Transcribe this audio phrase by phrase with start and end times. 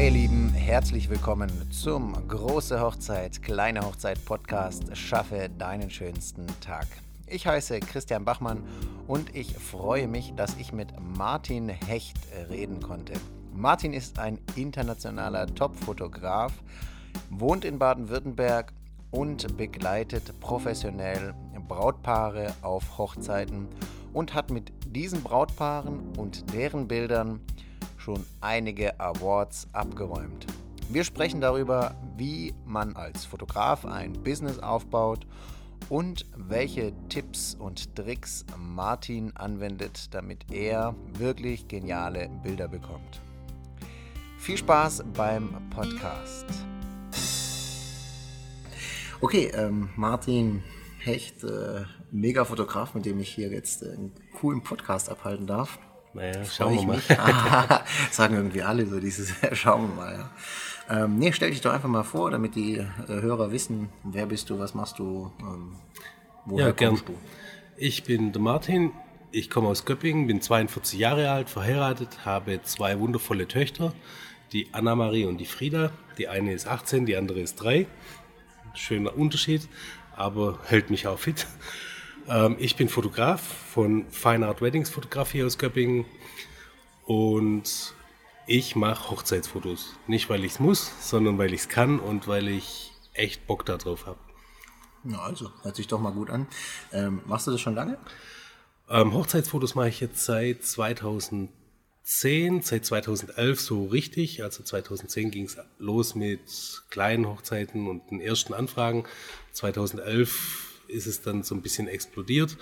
[0.00, 6.86] Hi ihr Lieben, herzlich willkommen zum Große Hochzeit, kleine Hochzeit Podcast Schaffe deinen schönsten Tag.
[7.26, 8.64] Ich heiße Christian Bachmann
[9.06, 12.16] und ich freue mich, dass ich mit Martin Hecht
[12.48, 13.12] reden konnte.
[13.52, 16.54] Martin ist ein internationaler Top-Fotograf,
[17.28, 18.72] wohnt in Baden-Württemberg
[19.10, 21.34] und begleitet professionell
[21.68, 23.68] Brautpaare auf Hochzeiten
[24.14, 27.40] und hat mit diesen Brautpaaren und deren Bildern
[28.00, 30.46] schon einige Awards abgeräumt.
[30.88, 35.26] Wir sprechen darüber, wie man als Fotograf ein Business aufbaut
[35.88, 43.20] und welche Tipps und Tricks Martin anwendet, damit er wirklich geniale Bilder bekommt.
[44.38, 46.46] Viel Spaß beim Podcast.
[49.20, 50.62] Okay, ähm, Martin
[50.98, 55.78] Hecht, äh, Mega-Fotograf, mit dem ich hier jetzt äh, einen coolen Podcast abhalten darf.
[56.12, 57.00] Naja, schauen wir mal.
[58.10, 60.14] Sagen irgendwie alle so dieses, schauen wir mal.
[60.14, 61.04] Ja.
[61.04, 64.50] Ähm, nee, stell dich doch einfach mal vor, damit die äh, Hörer wissen, wer bist
[64.50, 65.76] du, was machst du, ähm,
[66.46, 67.16] woher ja, kommst gern.
[67.16, 67.20] du?
[67.76, 68.92] Ich bin der Martin,
[69.30, 73.94] ich komme aus Göppingen, bin 42 Jahre alt, verheiratet, habe zwei wundervolle Töchter,
[74.52, 75.92] die Anna-Marie und die Frieda.
[76.18, 77.86] Die eine ist 18, die andere ist 3.
[78.74, 79.68] Schöner Unterschied,
[80.16, 81.46] aber hält mich auch fit.
[82.30, 86.04] Ähm, ich bin Fotograf von Fine Art Weddings Fotografie aus Göppingen
[87.04, 87.92] und
[88.46, 89.96] ich mache Hochzeitsfotos.
[90.06, 93.66] Nicht, weil ich es muss, sondern weil ich es kann und weil ich echt Bock
[93.66, 94.18] darauf habe.
[95.02, 96.46] Na also, hört sich doch mal gut an.
[96.92, 97.98] Ähm, machst du das schon lange?
[98.88, 104.44] Ähm, Hochzeitsfotos mache ich jetzt seit 2010, seit 2011 so richtig.
[104.44, 106.42] Also 2010 ging es los mit
[106.90, 109.04] kleinen Hochzeiten und den ersten Anfragen.
[109.52, 112.56] 2011 ist es dann so ein bisschen explodiert.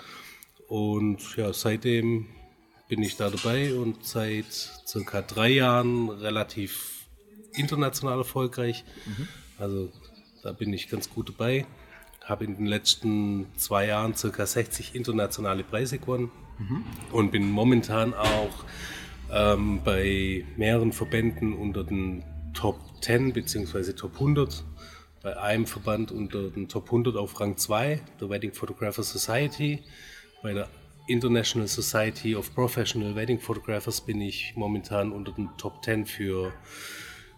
[0.67, 2.27] Und ja, seitdem
[2.87, 4.51] bin ich da dabei und seit
[4.85, 7.05] circa drei Jahren relativ
[7.53, 8.83] international erfolgreich.
[9.05, 9.27] Mhm.
[9.57, 9.91] Also
[10.43, 11.65] da bin ich ganz gut dabei.
[12.23, 16.83] Habe in den letzten zwei Jahren circa 60 internationale Preise gewonnen mhm.
[17.11, 18.65] und bin momentan auch
[19.31, 22.23] ähm, bei mehreren Verbänden unter den
[22.53, 23.93] Top 10 bzw.
[23.93, 24.63] Top 100
[25.21, 29.83] bei einem Verband unter den Top 100 auf Rang 2, der Wedding Photographer Society.
[30.41, 30.69] Bei der
[31.07, 36.53] International Society of Professional Wedding Photographers bin ich momentan unter den Top 10 für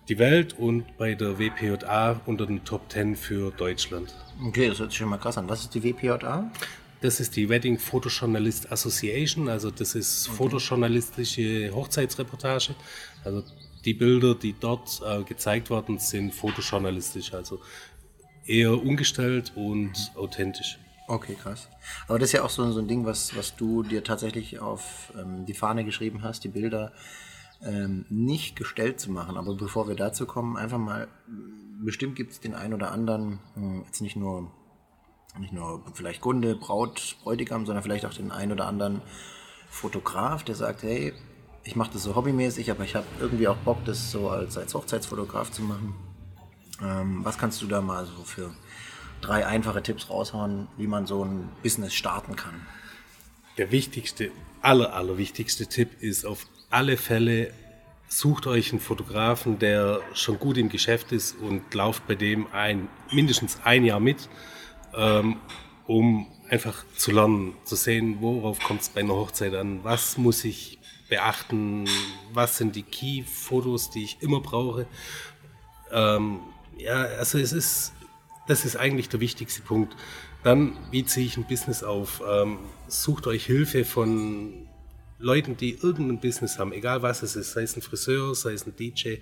[0.10, 4.14] die Welt und bei der WPJA unter den Top 10 für Deutschland.
[4.46, 5.48] Okay, das hört sich schon mal krass an.
[5.48, 6.52] Was ist die WPJA?
[7.00, 10.38] Das ist die Wedding Photojournalist Association, also das ist okay.
[10.38, 12.76] fotojournalistische Hochzeitsreportage.
[13.24, 13.44] Also
[13.86, 17.60] die Bilder, die dort äh, gezeigt werden, sind fotojournalistisch, also
[18.46, 20.80] eher ungestellt und authentisch.
[21.08, 21.68] Okay, krass.
[22.08, 25.12] Aber das ist ja auch so, so ein Ding, was, was du dir tatsächlich auf
[25.20, 26.94] ähm, die Fahne geschrieben hast, die Bilder
[27.64, 29.38] ähm, nicht gestellt zu machen.
[29.38, 31.08] Aber bevor wir dazu kommen, einfach mal,
[31.84, 34.52] bestimmt gibt es den einen oder anderen, äh, jetzt nicht nur,
[35.38, 39.02] nicht nur vielleicht Kunde, Braut, Bräutigam, sondern vielleicht auch den einen oder anderen
[39.70, 41.14] Fotograf, der sagt, hey,
[41.64, 44.74] ich mache das so hobbymäßig, aber ich habe irgendwie auch Bock, das so als, als
[44.74, 45.96] Hochzeitsfotograf zu machen.
[46.82, 48.52] Ähm, was kannst du da mal so für
[49.22, 52.66] drei einfache Tipps raushauen, wie man so ein Business starten kann?
[53.58, 57.54] Der wichtigste, aller, aller wichtigste Tipp ist auf alle Fälle,
[58.08, 62.90] sucht euch einen Fotografen, der schon gut im Geschäft ist und lauft bei dem ein,
[63.12, 64.30] mindestens ein Jahr mit,
[64.96, 65.38] ähm,
[65.86, 70.44] um einfach zu lernen, zu sehen, worauf kommt es bei einer Hochzeit an, was muss
[70.44, 70.81] ich
[71.12, 71.90] beachten,
[72.34, 74.88] was sind die Key-Fotos, die ich immer brauche.
[75.92, 76.40] Ähm,
[76.78, 77.92] ja, also es ist,
[78.48, 79.94] das ist eigentlich der wichtigste Punkt.
[80.44, 82.24] Dann, wie ziehe ich ein Business auf?
[82.26, 84.70] Ähm, sucht euch Hilfe von
[85.20, 88.66] Leuten, die irgendein Business haben, egal was es ist, sei es ein Friseur, sei es
[88.66, 89.16] ein DJ,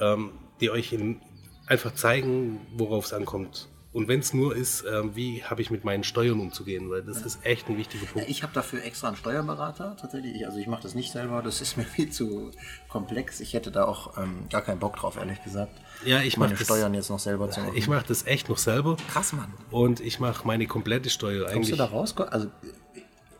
[0.00, 1.22] ähm, die euch in,
[1.66, 3.68] einfach zeigen, worauf es ankommt.
[3.96, 7.20] Und wenn es nur ist, äh, wie habe ich mit meinen Steuern umzugehen, weil das
[7.20, 7.24] ja.
[7.24, 8.28] ist echt ein wichtiger Punkt.
[8.28, 10.44] Ich habe dafür extra einen Steuerberater tatsächlich.
[10.44, 12.50] Also ich mache das nicht selber, das ist mir viel zu
[12.90, 13.40] komplex.
[13.40, 15.72] Ich hätte da auch ähm, gar keinen Bock drauf, ehrlich gesagt.
[16.04, 17.72] Ja, ich das, Steuern jetzt noch selber zu machen.
[17.74, 18.98] Ich mache das echt noch selber.
[19.10, 19.50] Krass, Mann.
[19.70, 21.78] Und ich mache meine komplette Steuer Kommst eigentlich.
[21.78, 22.32] Kommst du da raus?
[22.32, 22.50] Also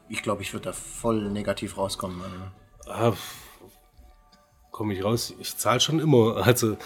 [0.08, 2.22] ich glaube, ich würde da voll negativ rauskommen.
[2.86, 3.12] Ah,
[4.70, 5.34] komme ich raus.
[5.38, 6.36] Ich zahle schon immer.
[6.46, 6.78] Also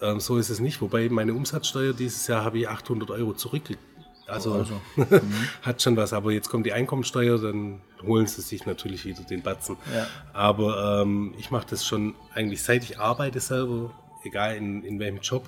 [0.00, 0.80] ähm, so ist es nicht.
[0.80, 3.80] Wobei meine Umsatzsteuer dieses Jahr habe ich 800 Euro zurückgekriegt.
[4.26, 4.80] Also, also.
[4.96, 5.48] Mhm.
[5.62, 6.12] hat schon was.
[6.12, 9.76] Aber jetzt kommt die Einkommensteuer, dann holen sie sich natürlich wieder den Batzen.
[9.94, 10.06] Ja.
[10.32, 13.92] Aber ähm, ich mache das schon eigentlich seit ich arbeite selber,
[14.24, 15.46] egal in, in welchem Job.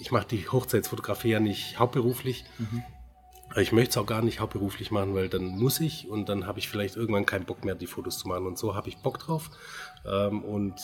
[0.00, 2.44] Ich mache die Hochzeitsfotografie ja nicht hauptberuflich.
[2.58, 2.82] Mhm.
[3.56, 6.58] Ich möchte es auch gar nicht hauptberuflich machen, weil dann muss ich und dann habe
[6.58, 8.46] ich vielleicht irgendwann keinen Bock mehr, die Fotos zu machen.
[8.46, 9.50] Und so habe ich Bock drauf.
[10.04, 10.74] Ähm, und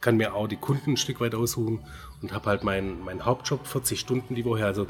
[0.00, 1.84] kann mir auch die Kunden ein Stück weit aussuchen
[2.22, 4.64] und habe halt meinen mein Hauptjob 40 Stunden die Woche.
[4.64, 4.86] Also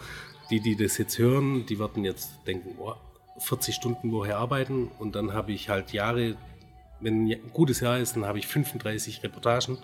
[0.50, 2.94] die, die das jetzt hören, die werden jetzt denken, oh,
[3.38, 6.36] 40 Stunden Woche arbeiten und dann habe ich halt Jahre,
[7.00, 9.78] wenn ein gutes Jahr ist, dann habe ich 35 Reportagen.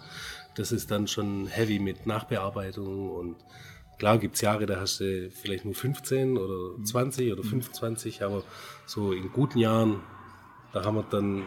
[0.57, 3.37] Das ist dann schon heavy mit Nachbearbeitung und
[3.99, 8.43] klar gibt es Jahre, da hast du vielleicht nur 15 oder 20 oder 25, aber
[8.87, 10.01] so in guten Jahren,
[10.73, 11.43] da haben wir dann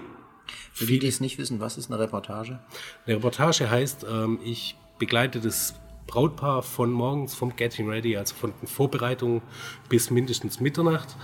[0.73, 2.59] für die, die es nicht wissen, was ist eine Reportage?
[3.05, 5.75] Eine Reportage heißt, ähm, ich begleite das
[6.07, 9.41] Brautpaar von morgens vom Getting Ready, also von den Vorbereitungen
[9.89, 11.15] bis mindestens Mitternacht.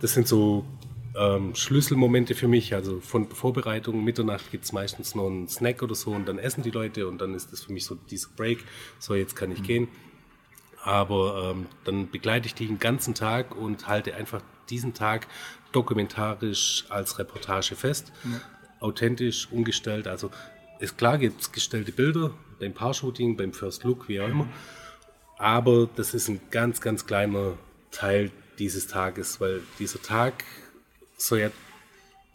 [0.00, 0.64] Das sind so
[1.16, 2.74] ähm, Schlüsselmomente für mich.
[2.74, 6.62] Also von Vorbereitung, Mitternacht gibt es meistens noch einen Snack oder so und dann essen
[6.62, 8.64] die Leute und dann ist das für mich so dieser Break.
[8.98, 9.64] So, jetzt kann ich mhm.
[9.64, 9.88] gehen.
[10.82, 15.26] Aber ähm, dann begleite ich die den ganzen Tag und halte einfach diesen Tag
[15.72, 18.12] dokumentarisch als Reportage fest.
[18.22, 18.40] Mhm.
[18.80, 20.06] Authentisch, ungestellt.
[20.06, 20.30] Also
[20.80, 24.48] ist klar, gibt es gestellte Bilder beim Paar-Shooting, beim First Look, wie auch immer.
[25.38, 27.58] Aber das ist ein ganz, ganz kleiner
[27.90, 30.44] Teil dieses Tages, weil dieser Tag
[31.16, 31.50] soll ja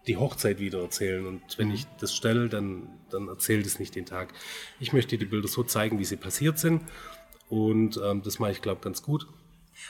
[0.07, 1.25] die Hochzeit wieder erzählen.
[1.25, 1.75] Und wenn mhm.
[1.75, 4.33] ich das stelle, dann, dann erzählt es nicht den Tag.
[4.79, 6.81] Ich möchte die Bilder so zeigen, wie sie passiert sind.
[7.47, 9.27] Und ähm, das mache ich, glaube ganz gut.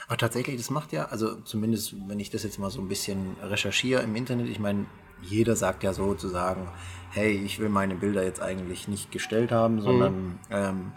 [0.06, 3.36] Aber tatsächlich, das macht ja, also zumindest, wenn ich das jetzt mal so ein bisschen
[3.42, 4.86] recherchiere im Internet, ich meine,
[5.22, 6.68] jeder sagt ja sozusagen,
[7.10, 10.38] hey, ich will meine Bilder jetzt eigentlich nicht gestellt haben, sondern mhm.
[10.50, 10.92] ähm,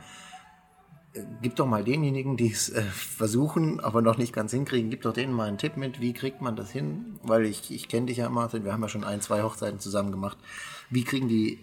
[1.42, 5.14] gib doch mal denjenigen, die es äh, versuchen, aber noch nicht ganz hinkriegen, gib doch
[5.14, 7.20] denen mal einen Tipp mit, wie kriegt man das hin?
[7.24, 10.12] Weil ich, ich kenne dich ja, Martin, wir haben ja schon ein, zwei Hochzeiten zusammen
[10.12, 10.38] gemacht.
[10.90, 11.60] Wie kriegen die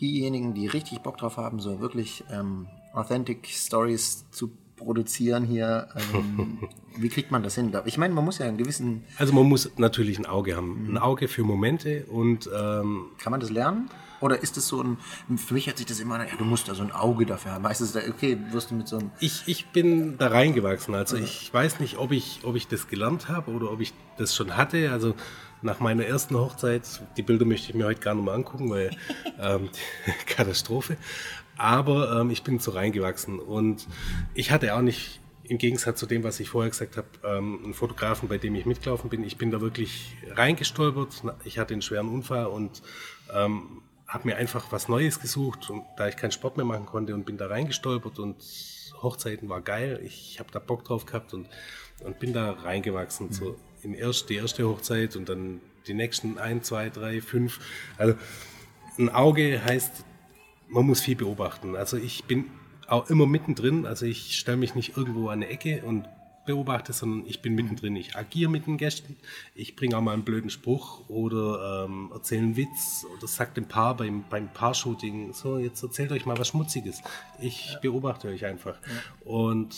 [0.00, 5.88] diejenigen, die richtig Bock drauf haben, so wirklich ähm, Authentic Stories zu produzieren hier.
[6.14, 6.58] Ähm,
[6.96, 7.72] wie kriegt man das hin?
[7.84, 9.04] Ich meine, man muss ja einen gewissen.
[9.18, 13.40] Also man muss natürlich ein Auge haben, ein Auge für Momente und ähm, kann man
[13.40, 13.88] das lernen?
[14.20, 14.98] Oder ist es so ein,
[15.38, 17.64] für mich hat sich das immer, ja, du musst da so ein Auge dafür haben.
[17.64, 19.10] Weißt du, okay, wirst du mit so einem.
[19.18, 20.94] Ich, ich bin da reingewachsen.
[20.94, 21.24] Also ja.
[21.24, 24.56] ich weiß nicht, ob ich, ob ich das gelernt habe oder ob ich das schon
[24.58, 24.92] hatte.
[24.92, 25.14] Also
[25.62, 26.82] nach meiner ersten Hochzeit,
[27.16, 28.90] die Bilder möchte ich mir heute gar nicht mehr angucken, weil
[29.40, 29.70] ähm,
[30.26, 30.98] Katastrophe.
[31.60, 33.86] Aber ähm, ich bin so reingewachsen und
[34.32, 37.74] ich hatte auch nicht, im Gegensatz zu dem, was ich vorher gesagt habe, ähm, einen
[37.74, 39.22] Fotografen, bei dem ich mitgelaufen bin.
[39.24, 41.22] Ich bin da wirklich reingestolpert.
[41.44, 42.80] Ich hatte einen schweren Unfall und
[43.34, 47.14] ähm, habe mir einfach was Neues gesucht, und, da ich keinen Sport mehr machen konnte
[47.14, 48.36] und bin da reingestolpert und
[49.02, 50.00] Hochzeiten war geil.
[50.02, 51.46] Ich habe da Bock drauf gehabt und,
[52.02, 53.26] und bin da reingewachsen.
[53.26, 53.32] Mhm.
[53.32, 57.60] So im erst, die erste Hochzeit und dann die nächsten ein, zwei, drei, fünf.
[57.98, 58.14] Also
[58.98, 60.06] ein Auge heißt
[60.70, 61.76] man muss viel beobachten.
[61.76, 62.46] Also ich bin
[62.86, 63.86] auch immer mittendrin.
[63.86, 66.08] Also ich stelle mich nicht irgendwo an eine Ecke und
[66.46, 67.94] beobachte, sondern ich bin mittendrin.
[67.96, 69.16] Ich agiere mit den Gästen.
[69.54, 73.68] Ich bringe auch mal einen blöden Spruch oder ähm, erzähle einen Witz oder sage dem
[73.68, 77.02] Paar beim, beim Paar-Shooting, so, jetzt erzählt euch mal was Schmutziges.
[77.40, 77.78] Ich ja.
[77.80, 78.80] beobachte euch einfach.
[78.82, 79.30] Ja.
[79.30, 79.76] Und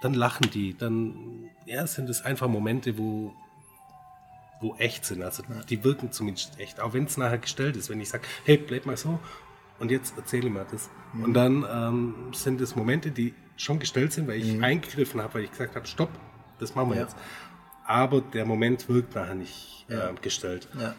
[0.00, 0.74] dann lachen die.
[0.74, 3.34] Dann ja, sind es einfach Momente, wo,
[4.60, 5.22] wo echt sind.
[5.22, 6.80] Also die wirken zumindest echt.
[6.80, 7.90] Auch wenn es nachher gestellt ist.
[7.90, 9.18] Wenn ich sage, hey, bleib mal so
[9.78, 10.90] und jetzt erzähle mir das.
[11.12, 11.24] Mhm.
[11.24, 14.64] Und dann ähm, sind es Momente, die schon gestellt sind, weil ich mhm.
[14.64, 16.10] eingegriffen habe, weil ich gesagt habe, stopp,
[16.58, 17.02] das machen wir ja.
[17.02, 17.16] jetzt.
[17.86, 20.10] Aber der Moment wirkt nachher nicht ja.
[20.10, 20.68] äh, gestellt.
[20.78, 20.94] Ja.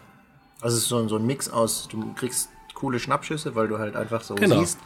[0.62, 3.96] Also es ist so, so ein Mix aus, du kriegst coole Schnappschüsse, weil du halt
[3.96, 4.60] einfach so genau.
[4.60, 4.80] siehst.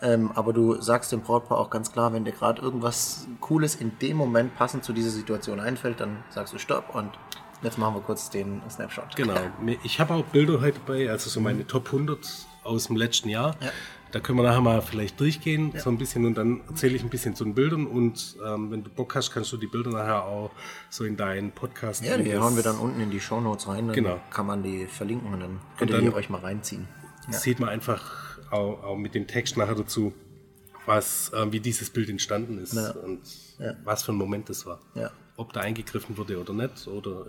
[0.00, 3.98] Ähm, aber du sagst dem Brautpaar auch ganz klar, wenn dir gerade irgendwas Cooles in
[4.00, 7.10] dem Moment passend zu dieser Situation einfällt, dann sagst du Stopp und
[7.62, 9.14] jetzt machen wir kurz den Snapshot.
[9.16, 9.34] Genau.
[9.84, 12.18] Ich habe auch Bilder heute bei, also so meine Top 100
[12.62, 13.56] aus dem letzten Jahr.
[13.60, 13.70] Ja.
[14.12, 15.80] Da können wir nachher mal vielleicht durchgehen, ja.
[15.80, 18.84] so ein bisschen und dann erzähle ich ein bisschen zu den Bildern und ähm, wenn
[18.84, 20.50] du Bock hast, kannst du die Bilder nachher auch
[20.90, 22.04] so in deinen Podcast.
[22.04, 24.20] Ja, die hauen wir dann unten in die Show Notes rein, dann genau.
[24.28, 26.86] kann man die verlinken und dann könnt und dann ihr euch mal reinziehen.
[27.30, 27.38] Ja.
[27.38, 30.12] Sieht man einfach auch, auch, mit dem Text nachher dazu,
[30.84, 32.90] was, äh, wie dieses Bild entstanden ist ja.
[32.90, 33.22] und
[33.82, 34.80] was für ein Moment das war.
[35.38, 37.28] Ob da eingegriffen wurde oder nicht oder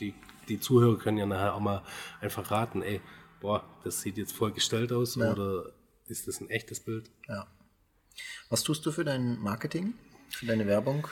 [0.00, 0.14] die,
[0.48, 1.82] die Zuhörer können ja nachher auch mal
[2.20, 3.00] einfach raten, ey,
[3.44, 5.30] boah, das sieht jetzt voll gestellt aus ja.
[5.30, 5.72] oder
[6.06, 7.10] ist das ein echtes Bild?
[7.28, 7.46] Ja.
[8.48, 9.92] Was tust du für dein Marketing,
[10.30, 11.06] für deine Werbung?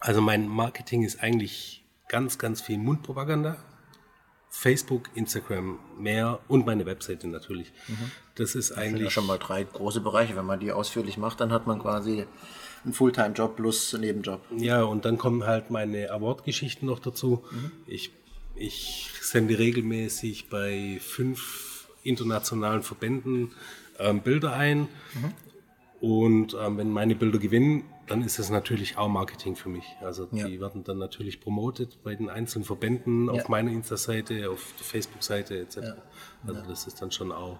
[0.00, 3.56] Also mein Marketing ist eigentlich ganz, ganz viel Mundpropaganda.
[4.48, 7.72] Facebook, Instagram mehr und meine Webseite natürlich.
[7.88, 8.10] Mhm.
[8.36, 8.84] Das ist eigentlich.
[8.84, 10.36] Das sind ja schon mal drei große Bereiche.
[10.36, 12.26] Wenn man die ausführlich macht, dann hat man quasi
[12.84, 14.40] einen Fulltime-Job plus einen Nebenjob.
[14.56, 17.44] Ja, und dann kommen halt meine Award-Geschichten noch dazu.
[17.50, 17.72] Mhm.
[17.86, 18.12] Ich
[18.56, 23.52] ich sende regelmäßig bei fünf internationalen Verbänden
[23.98, 24.80] ähm, Bilder ein.
[24.80, 25.34] Mhm.
[26.00, 29.84] Und ähm, wenn meine Bilder gewinnen, dann ist das natürlich auch Marketing für mich.
[30.02, 30.60] Also die ja.
[30.60, 33.32] werden dann natürlich promotet bei den einzelnen Verbänden ja.
[33.32, 35.76] auf meiner Insta-Seite, auf der Facebook-Seite etc.
[35.76, 35.96] Ja.
[36.46, 37.58] Also das ist dann schon auch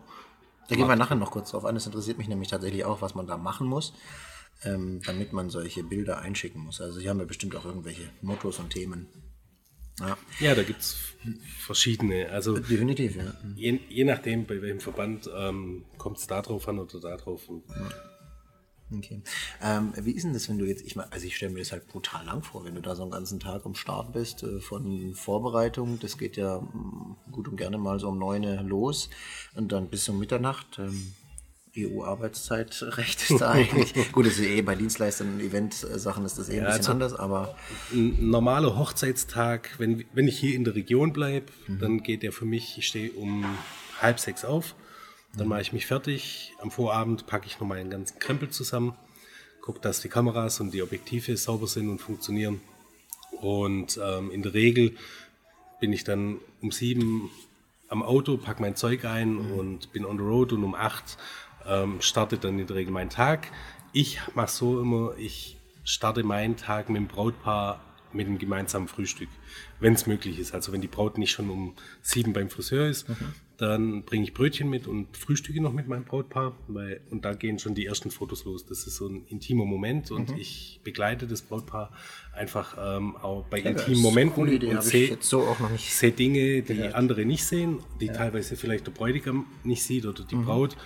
[0.69, 1.75] Da gehen wir nachher noch kurz drauf an.
[1.75, 3.95] Das interessiert mich nämlich tatsächlich auch, was man da machen muss,
[4.63, 6.83] ähm, damit man solche Bilder einschicken muss.
[6.83, 9.09] Also Sie haben ja bestimmt auch irgendwelche Mottos und Themen.
[10.01, 10.97] Ja, ja da gibt es
[11.59, 12.31] verschiedene.
[12.31, 13.35] Also Definitiv, ja.
[13.57, 17.49] Je, je nachdem, bei welchem Verband ähm, kommt es da drauf an oder da drauf.
[18.93, 19.23] Okay.
[19.63, 21.73] Ähm, wie ist denn das, wenn du jetzt, ich meine, also ich stelle mir das
[21.73, 24.61] halt brutal lang vor, wenn du da so einen ganzen Tag am Start bist, äh,
[24.61, 29.11] von Vorbereitung, das geht ja mh, mm, gut und gerne mal so um neun los
[29.55, 30.79] und dann bis um Mitternacht.
[30.79, 31.15] Ähm,
[31.77, 34.13] EU-Arbeitszeitrecht ist da eigentlich.
[34.13, 36.93] Gut, das ist eh bei Dienstleistern und Event-Sachen ist das eh ein ja, bisschen also
[36.93, 37.55] anders, aber.
[37.93, 41.79] Ein normaler Hochzeitstag, wenn, wenn ich hier in der Region bleibe, mhm.
[41.79, 43.45] dann geht der für mich, ich stehe um
[44.01, 44.75] halb sechs auf
[45.37, 46.53] dann mache ich mich fertig.
[46.61, 48.95] Am Vorabend packe ich noch meinen ganzen Krempel zusammen,
[49.61, 52.61] gucke, dass die Kameras und die Objektive sauber sind und funktionieren.
[53.41, 54.97] Und ähm, in der Regel
[55.81, 57.31] bin ich dann um sieben
[57.89, 59.53] am Auto, packe mein Zeug ein mhm.
[59.53, 61.19] und bin on the road und um acht
[61.69, 63.49] ähm, startet dann in der Regel mein Tag.
[63.93, 67.81] Ich mache so immer, ich starte meinen Tag mit dem Brautpaar
[68.15, 69.29] mit einem gemeinsamen Frühstück,
[69.81, 70.55] wenn es möglich ist.
[70.55, 73.15] Also wenn die Braut nicht schon um sieben beim Friseur ist, mhm.
[73.59, 77.59] dann bringe ich Brötchen mit und frühstücke noch mit meinem Brautpaar, weil, und da gehen
[77.59, 78.65] schon die ersten Fotos los.
[78.67, 80.37] Das ist so ein intimer Moment und mhm.
[80.39, 81.91] ich begleite das Brautpaar
[82.33, 86.95] einfach ähm, auch bei ja, intimen Momenten Idee, und sehe so seh Dinge, die gehört.
[86.95, 88.13] andere nicht sehen, die ja.
[88.13, 90.45] teilweise vielleicht der Bräutigam nicht sieht oder die mhm.
[90.45, 90.77] Braut.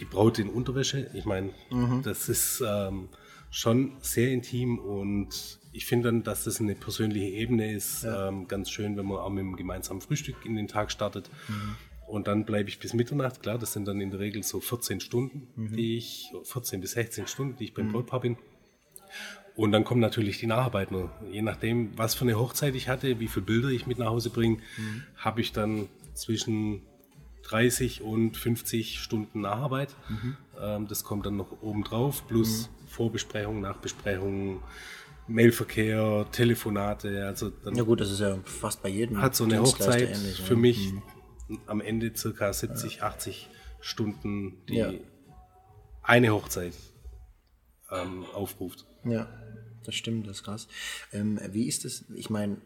[0.00, 2.02] Die Braut in Unterwäsche, ich meine, mhm.
[2.02, 3.08] das ist ähm,
[3.50, 8.04] schon sehr intim und ich finde dann, dass das eine persönliche Ebene ist.
[8.04, 8.28] Ja.
[8.28, 11.30] Ähm, ganz schön, wenn man auch mit einem gemeinsamen Frühstück in den Tag startet.
[11.48, 11.76] Mhm.
[12.06, 13.42] Und dann bleibe ich bis Mitternacht.
[13.42, 15.76] Klar, das sind dann in der Regel so 14 Stunden, mhm.
[15.76, 17.92] die ich, 14 bis 16 Stunden, die ich beim mhm.
[17.92, 18.36] Brautpaar bin.
[19.54, 21.10] Und dann kommen natürlich die Nacharbeiten.
[21.30, 24.30] Je nachdem, was für eine Hochzeit ich hatte, wie viele Bilder ich mit nach Hause
[24.30, 25.02] bringe, mhm.
[25.16, 26.82] habe ich dann zwischen
[27.42, 29.94] 30 und 50 Stunden Nacharbeit.
[30.08, 30.36] Mhm.
[30.60, 32.88] Ähm, das kommt dann noch oben drauf, plus mhm.
[32.88, 34.62] Vorbesprechung, Nachbesprechung,
[35.26, 37.26] Mailverkehr, Telefonate.
[37.26, 39.20] Also dann ja gut, das ist ja fast bei jedem.
[39.20, 41.60] Hat so eine Hochzeit ähnlich, für mich mhm.
[41.66, 43.02] am Ende circa 70, ja.
[43.04, 43.48] 80
[43.80, 44.92] Stunden, die ja.
[46.02, 46.74] eine Hochzeit
[47.90, 48.86] ähm, aufruft.
[49.04, 49.28] Ja,
[49.84, 50.68] das stimmt, das ist krass.
[51.12, 52.04] Ähm, wie ist es?
[52.14, 52.58] Ich meine,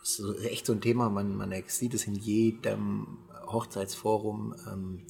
[0.00, 3.18] das ist echt so ein Thema, man, man sieht es in jedem
[3.52, 4.54] Hochzeitsforum.
[4.70, 5.02] Ähm,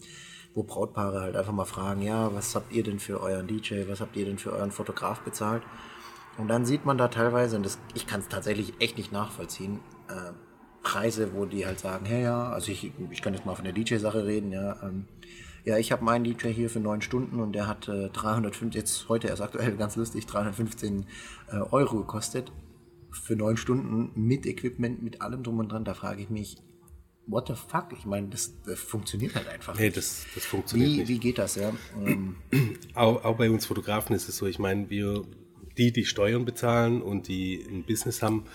[0.55, 4.01] wo Brautpaare halt einfach mal fragen, ja, was habt ihr denn für euren DJ, was
[4.01, 5.63] habt ihr denn für euren Fotograf bezahlt?
[6.37, 9.81] Und dann sieht man da teilweise, und das, ich kann es tatsächlich echt nicht nachvollziehen,
[10.09, 10.33] äh,
[10.83, 13.73] Preise, wo die halt sagen, hey, ja, also ich, ich kann jetzt mal von der
[13.73, 15.07] DJ-Sache reden, ja, ähm,
[15.65, 19.09] ja, ich habe meinen DJ hier für neun Stunden und der hat äh, 305, jetzt
[19.09, 21.07] heute erst aktuell ganz lustig, 315
[21.51, 22.53] äh, Euro gekostet
[23.11, 25.85] für neun Stunden mit Equipment, mit allem drum und dran.
[25.85, 26.57] Da frage ich mich,
[27.29, 27.87] what the fuck?
[27.93, 29.79] Ich meine, das, das, funktioniert halt einfach.
[29.79, 31.09] Nee, das, das funktioniert wie, nicht.
[31.09, 31.73] Wie geht das, ja?
[32.05, 32.37] Ähm,
[32.95, 35.25] auch, auch bei uns Fotografen ist es so, ich meine, wir
[35.77, 38.47] die, die Steuern bezahlen und die ein Business haben,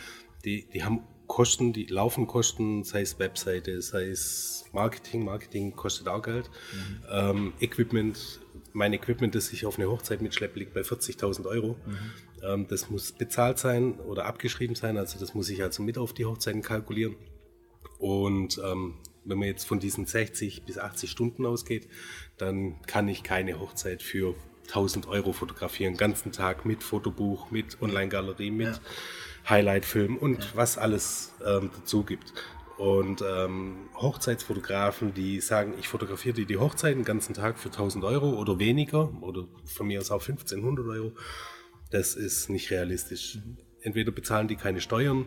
[0.44, 5.24] die, die haben Kosten, die laufen Kosten, sei es Webseite, sei es Marketing.
[5.24, 6.50] Marketing kostet auch Geld.
[6.74, 7.04] Mhm.
[7.10, 8.42] Ähm, Equipment,
[8.74, 11.78] mein Equipment, das ich auf eine Hochzeit mitschleppe, liegt bei 40.000 Euro.
[11.86, 11.98] Mhm.
[12.44, 16.14] Ähm, das muss bezahlt sein oder abgeschrieben sein, also das muss ich also mit auf
[16.14, 17.16] die Hochzeiten kalkulieren.
[18.04, 21.88] Und ähm, wenn man jetzt von diesen 60 bis 80 Stunden ausgeht,
[22.38, 24.36] dann kann ich keine Hochzeit für
[24.68, 28.80] 1000 Euro fotografieren, den ganzen Tag mit Fotobuch, mit Online-Galerie, mit ja.
[29.50, 30.50] Highlight-Film und ja.
[30.54, 32.34] was alles ähm, dazu gibt.
[32.78, 38.04] Und ähm, Hochzeitsfotografen, die sagen, ich fotografiere dir die Hochzeit den ganzen Tag für 1000
[38.04, 41.14] Euro oder weniger oder von mir aus auch 1500 Euro,
[41.90, 43.36] das ist nicht realistisch.
[43.36, 43.60] Mhm.
[43.80, 45.26] Entweder bezahlen die keine Steuern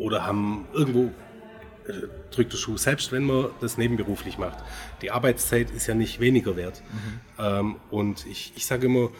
[0.00, 1.12] oder haben irgendwo
[1.86, 4.58] äh, drückt der Schuh, selbst wenn man das nebenberuflich macht.
[5.02, 6.82] Die Arbeitszeit ist ja nicht weniger wert.
[6.90, 7.20] Mhm.
[7.38, 9.10] Ähm, und ich, ich sage immer,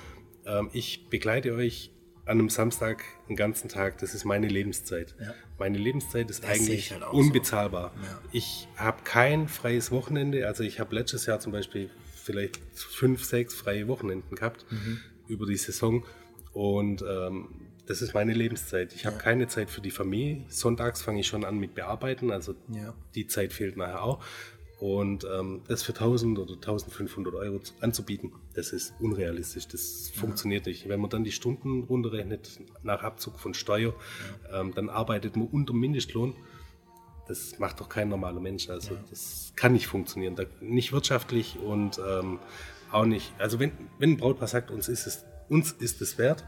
[0.46, 1.90] ähm, ich begleite euch
[2.24, 5.14] an einem Samstag den ganzen Tag, das ist meine Lebenszeit.
[5.20, 5.34] Ja.
[5.58, 7.92] Meine Lebenszeit ist das eigentlich halt unbezahlbar.
[7.96, 8.06] So.
[8.06, 8.18] Ja.
[8.32, 13.54] Ich habe kein freies Wochenende, also ich habe letztes Jahr zum Beispiel vielleicht fünf, sechs
[13.54, 15.00] freie Wochenenden gehabt mhm.
[15.28, 16.04] über die Saison
[16.52, 17.48] und ähm,
[17.90, 18.94] das ist meine Lebenszeit.
[18.94, 19.10] Ich ja.
[19.10, 20.44] habe keine Zeit für die Familie.
[20.46, 22.94] Sonntags fange ich schon an mit Bearbeiten, also ja.
[23.16, 24.22] die Zeit fehlt nachher auch.
[24.78, 29.66] Und ähm, das für 1000 oder 1500 Euro anzubieten, das ist unrealistisch.
[29.66, 30.20] Das ja.
[30.20, 30.88] funktioniert nicht.
[30.88, 33.92] Wenn man dann die Stunden runterrechnet nach Abzug von Steuer,
[34.52, 36.36] ähm, dann arbeitet man unter Mindestlohn.
[37.26, 38.70] Das macht doch kein normaler Mensch.
[38.70, 40.36] Also das kann nicht funktionieren.
[40.36, 42.38] Da, nicht wirtschaftlich und ähm,
[42.92, 43.32] auch nicht.
[43.38, 46.44] Also wenn, wenn ein Brautpaar sagt, uns ist es, uns ist es wert,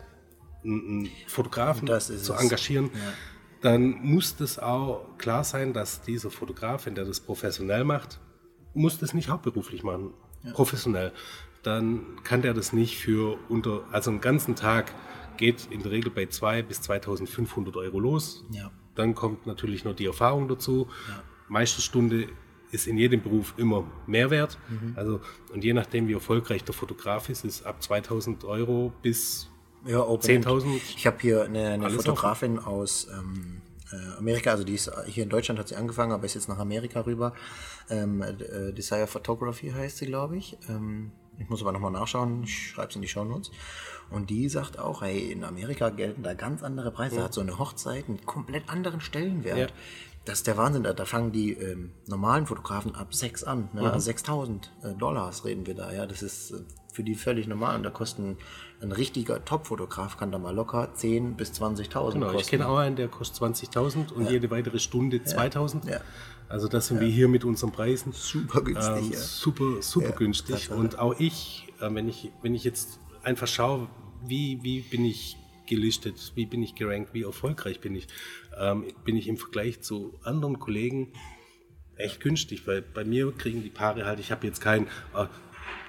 [0.64, 3.12] einen Fotografen zu engagieren, ja.
[3.60, 8.20] dann muss das auch klar sein, dass dieser Fotograf, wenn der das professionell macht,
[8.74, 10.14] muss das nicht hauptberuflich machen,
[10.44, 10.52] ja.
[10.52, 11.12] professionell,
[11.62, 14.92] dann kann der das nicht für unter, also einen ganzen Tag
[15.36, 18.44] geht in der Regel bei 2 bis 2500 Euro los.
[18.50, 18.70] Ja.
[18.94, 20.88] Dann kommt natürlich noch die Erfahrung dazu.
[21.08, 21.22] Ja.
[21.48, 22.28] Meisterstunde
[22.72, 24.58] ist in jedem Beruf immer Mehrwert.
[24.68, 24.94] Mhm.
[24.96, 25.20] Also,
[25.52, 29.48] und je nachdem, wie erfolgreich der Fotograf ist, ist ab 2000 Euro bis
[29.86, 30.80] ja, 10.000.
[30.96, 32.66] Ich habe hier eine, eine Fotografin offen.
[32.66, 33.62] aus ähm,
[33.92, 36.58] äh, Amerika, also die ist hier in Deutschland hat sie angefangen, aber ist jetzt nach
[36.58, 37.34] Amerika rüber.
[37.90, 40.56] Ähm, äh, Desire Photography heißt sie, glaube ich.
[40.68, 43.50] Ähm, ich muss aber nochmal nachschauen, ich schreibe es in die Show Notes.
[44.10, 47.16] Und die sagt auch, hey, in Amerika gelten da ganz andere Preise.
[47.16, 47.24] Ja.
[47.24, 49.58] Hat so eine Hochzeit einen komplett anderen Stellenwert.
[49.58, 49.66] Ja.
[50.24, 50.84] Das ist der Wahnsinn.
[50.84, 53.70] Da, fangen die ähm, normalen Fotografen ab 6 an.
[53.72, 53.80] Ne?
[53.80, 53.86] Mhm.
[53.86, 55.92] Also 6000 äh, Dollars reden wir da.
[55.92, 56.60] Ja, das ist äh,
[56.92, 57.76] für die völlig normal.
[57.76, 58.36] Und da kosten
[58.80, 62.40] ein richtiger Top-Fotograf kann da mal locker 10.000 bis 20.000 genau, kosten.
[62.40, 64.32] Ich kenne auch einen, der kostet 20.000 und ja.
[64.32, 65.90] jede weitere Stunde 2.000.
[65.90, 66.00] Ja.
[66.48, 68.12] Also das sind wir hier mit unseren Preisen.
[68.12, 69.12] Super günstig.
[69.12, 70.70] Ähm, super, super günstig.
[70.70, 73.88] Und auch ich, äh, wenn ich, wenn ich jetzt einfach schaue,
[74.26, 78.06] wie, wie bin ich gelistet, wie bin ich gerankt, wie erfolgreich bin ich,
[78.58, 81.12] ähm, bin ich im Vergleich zu anderen Kollegen
[81.96, 85.26] echt günstig, weil bei mir kriegen die Paare halt, ich habe jetzt kein, äh,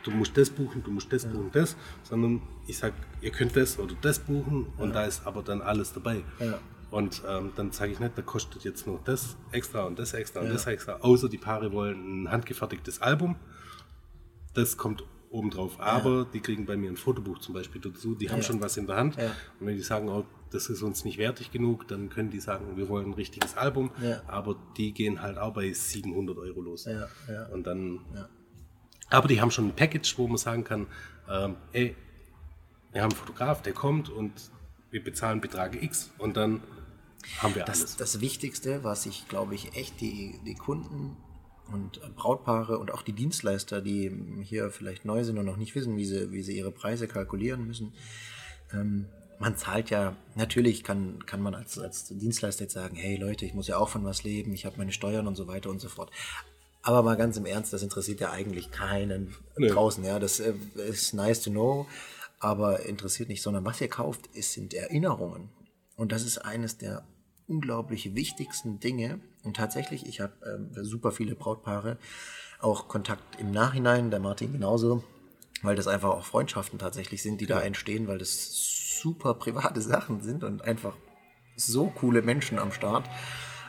[0.04, 1.30] du musst das buchen, du musst das ja.
[1.30, 4.96] buchen, das, sondern ich sage, ihr könnt das oder das buchen und ja.
[4.96, 6.24] da ist aber dann alles dabei.
[6.40, 6.60] Ja.
[6.92, 10.42] Und ähm, dann sage ich nicht, da kostet jetzt nur das extra und das extra
[10.42, 13.36] und das extra, außer die Paare wollen ein handgefertigtes Album.
[14.54, 15.80] Das kommt obendrauf.
[15.80, 16.28] Aber ja.
[16.32, 18.14] die kriegen bei mir ein Fotobuch zum Beispiel dazu.
[18.14, 18.44] Die haben ja.
[18.44, 19.16] schon was in der Hand.
[19.16, 19.32] Ja.
[19.60, 22.78] Und wenn die sagen, oh, das ist uns nicht wertig genug, dann können die sagen,
[22.78, 23.90] wir wollen ein richtiges Album.
[24.28, 26.88] Aber die gehen halt auch bei 700 Euro los.
[27.52, 28.02] Und dann.
[29.14, 30.88] Aber die haben schon ein Package, wo man sagen kann,
[31.30, 31.96] ähm, ey,
[32.92, 34.32] wir haben einen Fotograf, der kommt und
[34.90, 36.62] wir bezahlen Betrag X und dann
[37.38, 37.98] haben wir das, alles.
[37.98, 41.16] Das Wichtigste, was ich glaube ich echt die, die Kunden
[41.72, 45.96] und Brautpaare und auch die Dienstleister, die hier vielleicht neu sind und noch nicht wissen,
[45.96, 47.94] wie sie, wie sie ihre Preise kalkulieren müssen.
[48.72, 49.06] Ähm,
[49.38, 53.54] man zahlt ja, natürlich kann, kann man als, als Dienstleister jetzt sagen, hey Leute, ich
[53.54, 55.90] muss ja auch von was leben, ich habe meine Steuern und so weiter und so
[55.90, 56.12] fort.
[56.84, 59.70] Aber mal ganz im Ernst, das interessiert ja eigentlich keinen nee.
[59.70, 60.04] draußen.
[60.04, 61.88] Ja, das äh, ist nice to know,
[62.40, 65.50] aber interessiert nicht, sondern was ihr kauft, ist, sind Erinnerungen.
[65.96, 67.06] Und das ist eines der
[67.48, 69.22] unglaublich wichtigsten Dinge.
[69.44, 70.34] Und tatsächlich, ich habe
[70.76, 71.98] äh, super viele Brautpaare,
[72.60, 75.04] auch Kontakt im Nachhinein, der Martin genauso,
[75.62, 77.60] weil das einfach auch Freundschaften tatsächlich sind, die ja.
[77.60, 80.96] da entstehen, weil das super private Sachen sind und einfach
[81.56, 83.10] so coole Menschen am Start.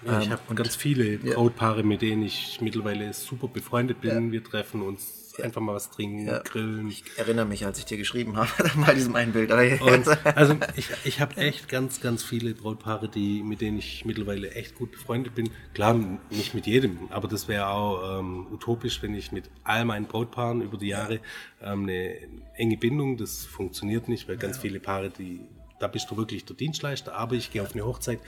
[0.06, 4.26] Ja, ich ähm, habe ganz viele Brautpaare, mit denen ich mittlerweile super befreundet bin.
[4.26, 4.32] Ja.
[4.32, 6.38] Wir treffen uns einfach mal was trinken, ja.
[6.38, 6.88] grillen.
[6.88, 9.50] Ich erinnere mich, als ich dir geschrieben habe, mal diesem einen Bild.
[9.50, 14.52] Und also ich, ich habe echt ganz, ganz viele Brautpaare, die, mit denen ich mittlerweile
[14.52, 15.50] echt gut befreundet bin.
[15.72, 15.98] Klar,
[16.30, 20.62] nicht mit jedem, aber das wäre auch ähm, utopisch, wenn ich mit all meinen Brautpaaren
[20.62, 21.20] über die Jahre
[21.62, 22.16] ähm, eine
[22.54, 25.40] enge Bindung, das funktioniert nicht, weil ganz viele Paare, die,
[25.80, 28.20] da bist du wirklich der Dienstleister, aber ich gehe auf eine Hochzeit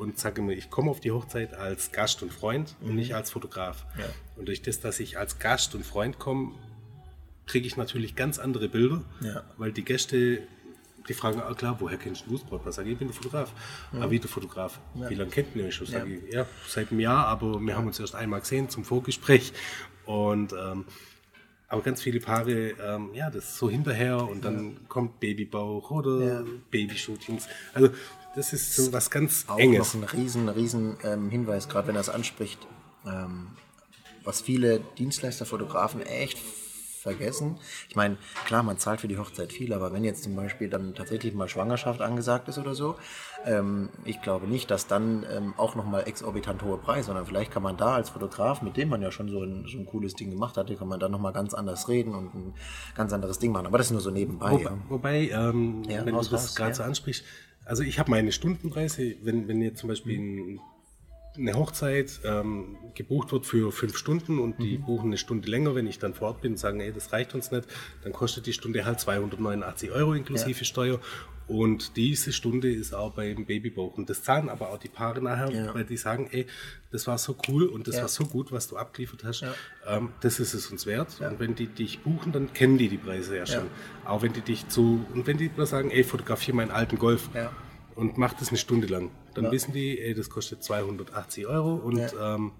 [0.00, 2.88] und sage mir, ich komme auf die Hochzeit als Gast und Freund mhm.
[2.88, 3.84] und nicht als Fotograf.
[3.98, 4.06] Ja.
[4.36, 6.52] Und durch das, dass ich als Gast und Freund komme,
[7.46, 9.44] kriege ich natürlich ganz andere Bilder, ja.
[9.58, 10.40] weil die Gäste,
[11.06, 12.60] die fragen, ah, klar, woher kennst du Fußball?
[12.72, 13.52] Sag ich, ich bin der Fotograf.
[13.92, 14.00] Ja.
[14.00, 14.80] Ah, wie der Fotograf?
[14.94, 15.10] Ja.
[15.10, 15.86] Wie lange kennt ihr mich schon?
[15.86, 19.52] Sag ich, ja, seit einem Jahr, aber wir haben uns erst einmal gesehen zum Vorgespräch
[20.06, 20.86] und ähm,
[21.68, 26.44] aber ganz viele Paare, ähm, ja, das ist so hinterher und dann kommt Babybauch oder.
[26.68, 27.46] Babyshootings.
[27.74, 27.90] Also
[28.34, 29.94] das ist so was ganz auch Enges.
[29.94, 32.66] noch ein riesen, riesen ähm, Hinweis, gerade wenn er es anspricht,
[33.06, 33.48] ähm,
[34.24, 36.38] was viele Dienstleister, Fotografen echt
[37.00, 37.56] vergessen.
[37.88, 40.94] Ich meine, klar, man zahlt für die Hochzeit viel, aber wenn jetzt zum Beispiel dann
[40.94, 42.96] tatsächlich mal Schwangerschaft angesagt ist oder so,
[43.46, 47.62] ähm, ich glaube nicht, dass dann ähm, auch nochmal exorbitant hohe Preise, sondern vielleicht kann
[47.62, 50.30] man da als Fotograf, mit dem man ja schon so ein, so ein cooles Ding
[50.30, 52.54] gemacht hatte, kann man da nochmal ganz anders reden und ein
[52.94, 53.66] ganz anderes Ding machen.
[53.66, 54.50] Aber das ist nur so nebenbei.
[54.50, 54.78] Wobei, ja.
[54.88, 57.24] wobei ähm, ja, wenn du das gerade so ansprichst,
[57.70, 60.60] also ich habe meine Stundenpreise, wenn, wenn jetzt zum Beispiel ein
[61.36, 64.84] eine Hochzeit ähm, gebucht wird für fünf Stunden und die mhm.
[64.84, 67.36] buchen eine Stunde länger, wenn ich dann vor Ort bin und sagen, ey, das reicht
[67.36, 67.68] uns nicht,
[68.02, 70.64] dann kostet die Stunde halt 289 Euro inklusive ja.
[70.64, 71.00] Steuer.
[71.50, 73.96] Und diese Stunde ist auch beim Babybauch.
[73.96, 75.74] Und das zahlen aber auch die Paare nachher, ja.
[75.74, 76.46] weil die sagen, ey,
[76.92, 78.02] das war so cool und das ja.
[78.02, 79.44] war so gut, was du abgeliefert hast.
[79.86, 81.20] Ähm, das ist es uns wert.
[81.20, 83.66] Und wenn die dich buchen, dann kennen die die Preise ja schon.
[84.04, 87.28] Auch wenn die dich zu, und wenn die sagen, ey, fotografiere meinen alten Golf
[87.96, 89.52] und mach das eine Stunde lang dann ja.
[89.52, 92.34] wissen die, ey, das kostet 280 Euro und ja.
[92.34, 92.52] ähm,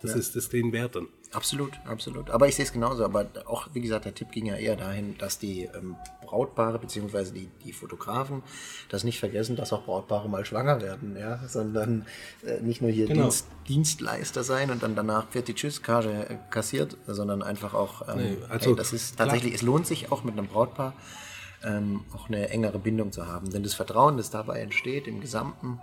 [0.00, 1.08] Das ist das den wert dann.
[1.32, 2.30] Absolut, absolut.
[2.30, 3.04] Aber ich sehe es genauso.
[3.04, 7.32] Aber auch, wie gesagt, der Tipp ging ja eher dahin, dass die ähm, Brautpaare bzw.
[7.32, 8.42] Die, die Fotografen
[8.90, 12.06] das nicht vergessen, dass auch Brautpaare mal schwanger werden, ja, sondern
[12.46, 13.22] äh, nicht nur hier Genau.
[13.24, 18.16] Dienst, Dienstleister sein und dann danach wird die Tschüss-Karte äh, kassiert, sondern einfach auch, ähm,
[18.16, 19.26] Nee, also hey, das ist klar.
[19.28, 20.94] tatsächlich, es lohnt sich auch mit einem Brautpaar
[21.64, 23.50] ähm, auch eine engere Bindung zu haben.
[23.50, 25.80] Denn das Vertrauen, das dabei entsteht im Gesamten,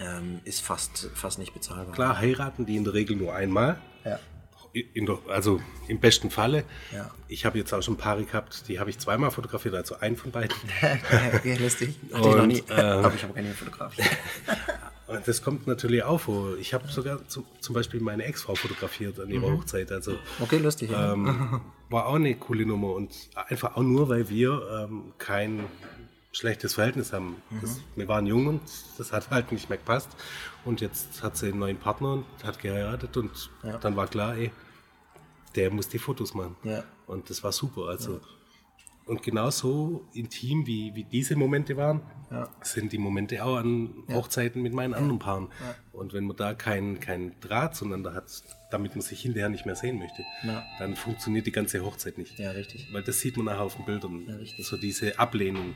[0.00, 1.94] ähm, ist fast, fast nicht bezahlbar.
[1.94, 3.78] Klar heiraten die in der Regel nur einmal.
[4.04, 4.18] Ja.
[4.72, 6.62] In der, also im besten Falle.
[6.92, 7.10] Ja.
[7.26, 10.30] Ich habe jetzt auch schon Paare gehabt, die habe ich zweimal fotografiert, also einen von
[10.30, 10.54] beiden.
[11.44, 11.98] ja, lustig.
[12.12, 12.62] Hatte ich noch nie.
[12.70, 14.02] ähm, Aber ich habe keine Fotografie.
[15.08, 16.58] Und das kommt natürlich auch vor.
[16.58, 19.90] Ich habe sogar zum, zum Beispiel meine Ex-Frau fotografiert an ihrer Hochzeit.
[19.90, 20.90] Also Okay, lustig.
[20.94, 25.64] Ähm, war auch eine coole Nummer und einfach auch nur, weil wir ähm, kein
[26.32, 27.36] schlechtes Verhältnis haben.
[27.60, 28.60] Das, wir waren jung und
[28.98, 30.10] das hat halt nicht mehr gepasst.
[30.64, 33.78] Und jetzt hat sie einen neuen Partner und hat geheiratet und Ja.
[33.78, 34.50] dann war klar, ey,
[35.56, 36.56] der muss die Fotos machen.
[36.64, 36.84] Ja.
[37.06, 37.88] Und das war super.
[37.88, 38.20] Also
[39.08, 42.48] und genauso intim wie, wie diese Momente waren, Ja.
[42.60, 45.48] sind die Momente auch an Hochzeiten mit meinen anderen Paaren.
[45.92, 48.30] Und wenn man da keinen kein Draht zueinander hat,
[48.70, 50.62] damit man sich hinterher nicht mehr sehen möchte, Ja.
[50.78, 52.38] dann funktioniert die ganze Hochzeit nicht.
[52.38, 52.86] Ja, richtig.
[52.92, 54.26] Weil das sieht man nachher auf den Bildern.
[54.28, 54.66] Ja, richtig.
[54.66, 55.74] so diese Ablehnung.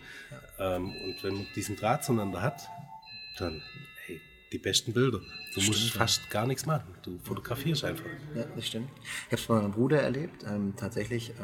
[0.58, 2.68] Ähm, und wenn man diesen Draht zueinander hat,
[3.38, 3.62] dann,
[4.06, 4.20] hey,
[4.52, 5.20] die besten Bilder.
[5.54, 6.94] Du musst fast gar nichts machen.
[7.02, 8.04] Du fotografierst einfach.
[8.34, 8.90] Ja, das stimmt.
[9.00, 10.44] Ich habe es bei meinem Bruder erlebt.
[10.46, 11.34] Ähm, tatsächlich, äh,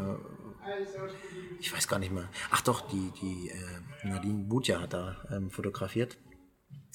[1.61, 2.29] ich weiß gar nicht mehr.
[2.51, 6.19] Ach doch, die, die äh, Nadine Butja hat da ähm, fotografiert.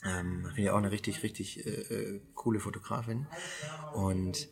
[0.06, 3.28] Ähm, Finde ich auch eine richtig, richtig äh, äh, coole Fotografin.
[3.94, 4.48] Und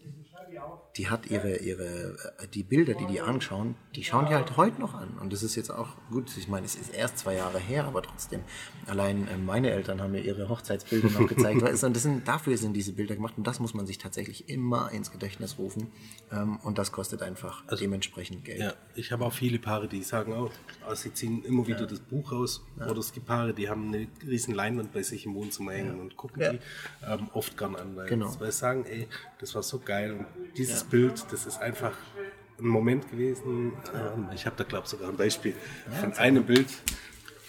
[0.98, 4.80] die hat ihre, ihre, äh, die Bilder, die die anschauen, die schauen die halt heute
[4.82, 5.18] noch an.
[5.22, 8.02] Und das ist jetzt auch gut, ich meine, es ist erst zwei Jahre her, aber
[8.02, 8.42] trotzdem,
[8.88, 11.62] allein äh, meine Eltern haben mir ihre Hochzeitsbilder noch gezeigt.
[11.84, 14.92] und das sind, dafür sind diese Bilder gemacht und das muss man sich tatsächlich immer
[14.92, 15.92] ins Gedächtnis rufen.
[16.32, 18.60] Ähm, und das kostet einfach dementsprechend Geld.
[18.60, 20.52] Ja, ich habe auch viele Paare, die sagen auch,
[20.86, 22.66] ah, sie ziehen immer wieder das Buch raus.
[22.78, 26.18] Oder es gibt Paare, die haben eine riesen Leinwand bei sich im Wohnzimmer hängen und
[26.18, 26.52] gucken Ja.
[26.54, 26.60] die
[27.08, 28.34] ähm, oft gern an, weil, Genau.
[28.40, 29.08] weil sie sagen, ey,
[29.40, 30.26] das war so geil und
[30.58, 31.94] dieses Bild, das ist einfach
[32.60, 33.74] ein Moment gewesen.
[33.94, 35.54] Ähm, ich habe da glaube ich sogar ein Beispiel
[36.00, 36.68] von einem Bild.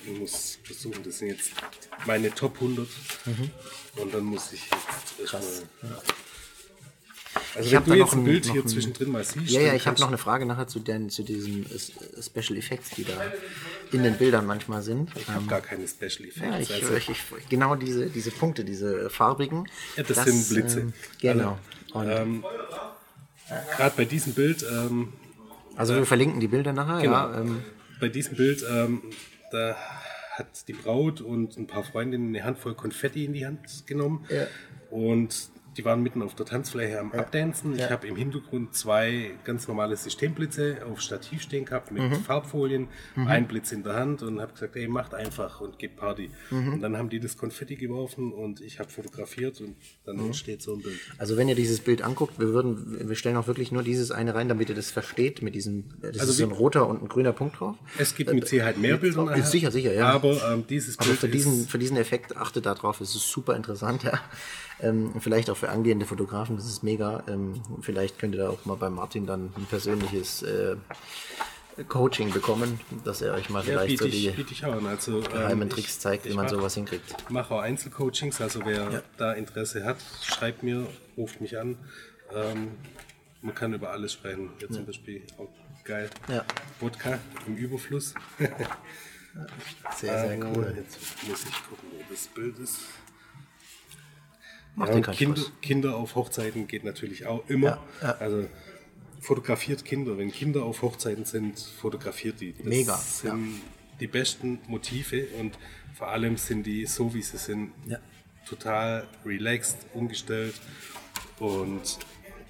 [0.04, 1.50] Ich muss versuchen, das sind jetzt
[2.06, 2.86] meine Top 100
[3.26, 3.50] Mhm.
[3.96, 5.42] und dann muss ich jetzt erstmal...
[7.54, 9.74] Also Ich wenn du jetzt noch ein Bild hier ein- zwischendrin mal siehst, Ja, ja,
[9.74, 11.66] ich habe noch eine Frage nachher zu, den, zu diesen
[12.20, 13.12] Special Effects, die da
[13.90, 15.10] in den Bildern manchmal sind.
[15.16, 16.36] Ich habe gar keine Special Effects.
[16.40, 19.66] Ja, ich, also, ich, ich, genau diese, diese Punkte, diese farbigen.
[19.96, 20.80] Ja, das sind Blitze.
[20.80, 21.58] ähm, genau.
[21.94, 22.44] Und, ähm,
[23.76, 25.12] Gerade bei diesem Bild, ähm,
[25.76, 27.40] also wir verlinken die Bilder nachher, genau, ja.
[27.40, 27.62] Ähm,
[28.00, 29.02] bei diesem Bild, ähm,
[29.50, 29.76] da
[30.32, 34.46] hat die Braut und ein paar Freundinnen eine Handvoll Konfetti in die Hand genommen Ja.
[34.90, 37.74] und die waren mitten auf der Tanzfläche am Abdancen.
[37.74, 37.90] Ich Ja.
[37.90, 42.16] habe im Hintergrund zwei ganz normale Systemblitze auf Stativ stehen gehabt mit Mhm.
[42.24, 46.30] Farbfolien, ein Blitz in der Hand und habe gesagt, ey, macht einfach und geht Party.
[46.50, 46.74] Mhm.
[46.74, 50.26] Und dann haben die das Konfetti geworfen und ich habe fotografiert und dann Mhm.
[50.26, 50.98] entsteht so ein Bild.
[51.18, 54.34] also wenn ihr dieses Bild anguckt, wir würden, wir stellen auch wirklich nur dieses eine
[54.34, 57.08] rein, damit ihr das versteht, mit diesem, das Also ist so ein roter und ein
[57.08, 57.76] grüner Punkt drauf.
[57.98, 59.24] Es gibt mit Sicherheit mehr Bilder.
[59.24, 60.06] nachher, sicher, sicher, ja.
[60.10, 63.30] Aber ähm, dieses Aber Bild für diesen, für diesen Effekt achtet da drauf, es ist
[63.30, 64.20] super interessant, ja.
[64.82, 67.22] Ähm, vielleicht auch für angehende Fotografen, das ist mega.
[67.28, 70.76] Ähm, vielleicht könnt ihr da auch mal bei Martin dann ein persönliches äh,
[71.88, 74.64] Coaching bekommen, dass er euch mal ja, vielleicht so ich, die ich.
[74.64, 77.30] Also, ähm, geheimen ich- Tricks zeigt, wie ich man mach- sowas hinkriegt.
[77.30, 81.78] mache auch Einzelcoachings, also wer da Interesse hat, schreibt mir, ruft mich an.
[82.34, 82.72] Ähm,
[83.40, 84.50] man kann über alles sprechen.
[84.58, 85.48] Hier zum Beispiel auch
[85.84, 86.10] geil.
[86.28, 86.44] Ja.
[86.80, 88.14] Wodka im Überfluss.
[89.96, 90.74] Sehr, sehr Ähm, cool.
[90.76, 92.80] Jetzt muss ich gucken, wo das Bild ist.
[94.74, 95.52] Macht Ja, keinen Kinder, Spaß.
[95.60, 97.80] Kinder auf Hochzeiten geht natürlich auch immer.
[98.00, 98.12] Ja.
[98.18, 98.46] Also
[99.20, 100.18] fotografiert Kinder.
[100.18, 102.52] Wenn Kinder auf Hochzeiten sind, fotografiert die.
[102.54, 103.60] Das Mega, sind
[104.00, 105.58] die besten Motive und
[105.94, 107.72] vor allem sind die so, wie sie sind,
[108.48, 110.54] total relaxed, umgestellt
[111.38, 111.98] und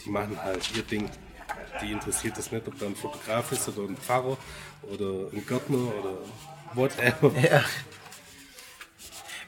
[0.05, 1.11] die machen halt ihr Ding.
[1.83, 4.39] Die interessiert es nicht, ob da ein Fotograf ist oder ein Pfarrer
[4.83, 6.19] oder ein Gärtner oder
[6.75, 7.33] whatever.
[7.39, 7.65] Ja.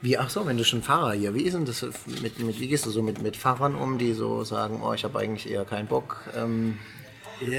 [0.05, 1.81] Wie, ach so, wenn du schon Fahrer hier, wie ist denn das
[2.21, 5.03] mit, mit wie gehst du so mit, mit Fahrern um, die so sagen, oh, ich
[5.03, 6.21] habe eigentlich eher keinen Bock?
[6.37, 6.77] Ähm,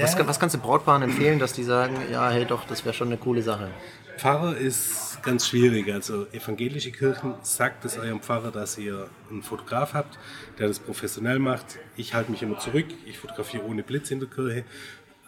[0.00, 3.08] was, was kannst du Brautpaaren empfehlen, dass die sagen, ja, hey doch, das wäre schon
[3.08, 3.72] eine coole Sache?
[4.16, 5.92] Pfarrer ist ganz schwierig.
[5.92, 10.16] Also evangelische Kirchen sagt es eurem Pfarrer, dass ihr einen Fotograf habt,
[10.60, 11.80] der das professionell macht.
[11.96, 12.86] Ich halte mich immer zurück.
[13.06, 14.64] Ich fotografiere ohne Blitz in der Kirche.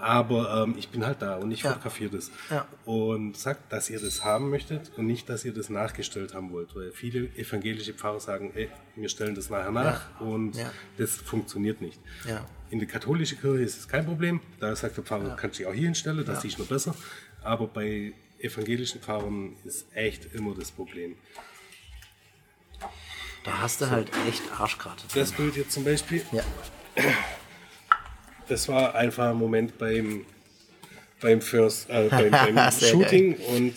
[0.01, 1.71] Aber ähm, ich bin halt da und ich Ja.
[1.73, 2.31] fotografiere das.
[2.51, 2.67] Ja.
[2.85, 6.75] Und sagt, dass ihr das haben möchtet und nicht, dass ihr das nachgestellt haben wollt.
[6.77, 10.71] Weil viele evangelische Pfarrer sagen, ey, wir stellen das nachher nach und Ja.
[10.99, 11.99] das funktioniert nicht.
[12.29, 12.47] Ja.
[12.71, 14.41] In der katholischen Kirche ist es kein Problem.
[14.61, 16.95] Da sagt der Pfarrer, kannst du dich auch hier hinstellen, das ist noch besser.
[17.43, 21.17] Aber bei evangelischen Pfarrern ist echt immer das Problem.
[23.45, 25.03] Da hast du halt echt Arschgrad.
[25.15, 26.43] Das Bild jetzt zum Beispiel, Ja.
[28.49, 30.25] Das war einfach ein Moment beim,
[31.21, 33.75] beim, First, äh, beim, beim Shooting und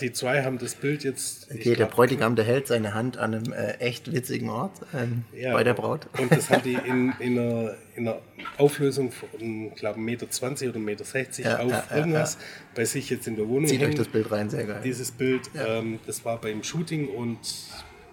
[0.00, 1.48] die zwei haben das Bild jetzt.
[1.50, 5.24] Okay, der glaub, Bräutigam, der hält seine Hand an einem äh, echt witzigen Ort ähm,
[5.32, 6.08] ja, bei der Braut.
[6.18, 8.18] Und das haben die in, in, einer, in einer
[8.58, 12.38] Auflösung von, glaube 1,20 Meter oder 1,60 Meter Ja, auf ja, ja, irgendwas
[12.74, 13.66] bei sich jetzt in der Wohnung.
[13.66, 13.96] Zieht euch hängen.
[13.96, 14.80] das Bild rein, sehr geil.
[14.84, 17.38] Dieses Bild, ähm, das war beim Shooting und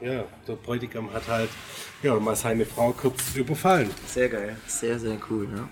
[0.02, 1.50] ja, der Bräutigam hat halt
[2.04, 3.90] ja, mal seine Frau kurz überfallen.
[4.06, 4.56] Sehr geil.
[4.68, 5.48] Sehr, sehr cool.
[5.56, 5.70] Ja.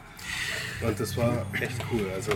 [0.85, 2.05] Und das war echt cool.
[2.13, 2.31] Also,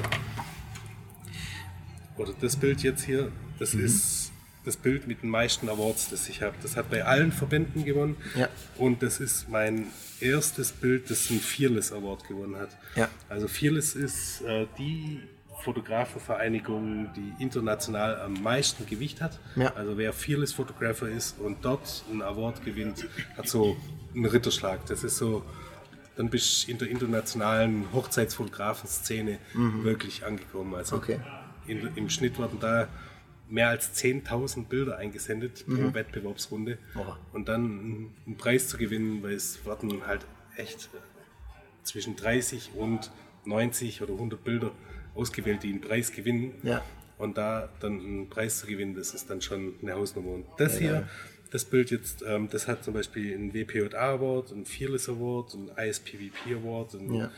[2.18, 3.86] oder das Bild jetzt hier, das Mhm.
[3.86, 4.32] ist
[4.66, 6.56] das Bild mit den meisten Awards, das ich habe.
[6.62, 8.18] Das hat bei allen Verbänden gewonnen.
[8.36, 8.50] Ja.
[8.78, 9.88] Und das ist mein
[10.20, 12.70] erstes Bild, das einen Fearless Award gewonnen hat.
[12.96, 13.08] Ja.
[13.30, 15.22] Also Fearless ist äh, die
[15.64, 19.40] Fotografenvereinigung, die international am meisten Gewicht hat.
[19.56, 19.74] Ja.
[19.76, 23.06] Also wer Fearless Photographer ist und dort einen Award gewinnt,
[23.38, 23.78] hat so
[24.14, 24.86] einen Ritterschlag.
[24.88, 25.44] Das ist so,
[26.20, 30.76] dann bist du in der internationalen Hochzeitsfotografen-Szene wirklich angekommen.
[30.76, 31.02] Also Mhm.
[31.02, 31.20] Okay.
[31.68, 32.90] in, im Schnitt wurden da
[33.48, 36.78] mehr als 10.000 Bilder eingesendet pro Wettbewerbsrunde.
[36.94, 37.00] Mhm.
[37.00, 37.18] Oha.
[37.34, 40.26] Und dann einen- Preis zu gewinnen, weil es wurden halt
[40.58, 40.90] echt
[41.84, 43.12] zwischen 30 und
[43.46, 44.72] 90 oder 100 Bilder
[45.16, 46.54] ausgewählt, die einen Preis gewinnen.
[46.64, 46.84] Ja.
[47.18, 50.32] Und da dann einen Preis zu gewinnen, das ist dann schon eine Hausnummer.
[50.32, 51.08] Und das hier,
[51.52, 55.72] das Bild jetzt, ähm, das hat zum Beispiel einen WPJA Award, einen Fearless Award, einen
[55.90, 57.32] ISPVP Award, einen Ja.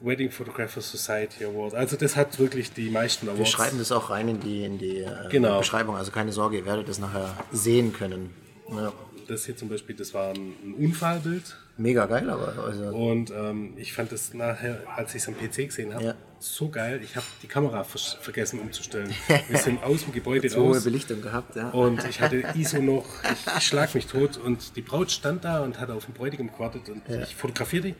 [0.00, 1.74] Wedding Photographer Society Award.
[1.74, 3.38] Also das hat wirklich die meisten Awards.
[3.38, 5.58] Wir schreiben das auch rein in die, in die äh, Genau.
[5.58, 8.30] Beschreibung, also keine Sorge, ihr werdet das nachher sehen können.
[8.70, 8.92] Ja.
[9.28, 11.56] Das hier zum Beispiel, das war ein, ein Unfallbild.
[11.78, 15.68] Mega geil, aber also, Und ähm, ich fand das nachher, als ich es am PC
[15.68, 16.14] gesehen habe, Ja.
[16.44, 17.00] So geil.
[17.02, 19.14] Ich habe die Kamera vers vergessen umzustellen.
[19.48, 20.84] Wir sind aus dem Gebäude so hohe raus.
[20.84, 21.70] Belichtung gehabt, ja.
[21.70, 25.60] Und ich hatte ISO noch, ich, ich schlag mich tot und die Braut stand da
[25.60, 27.94] und hat auf den Bräutigam gewartet und ich fotografiere die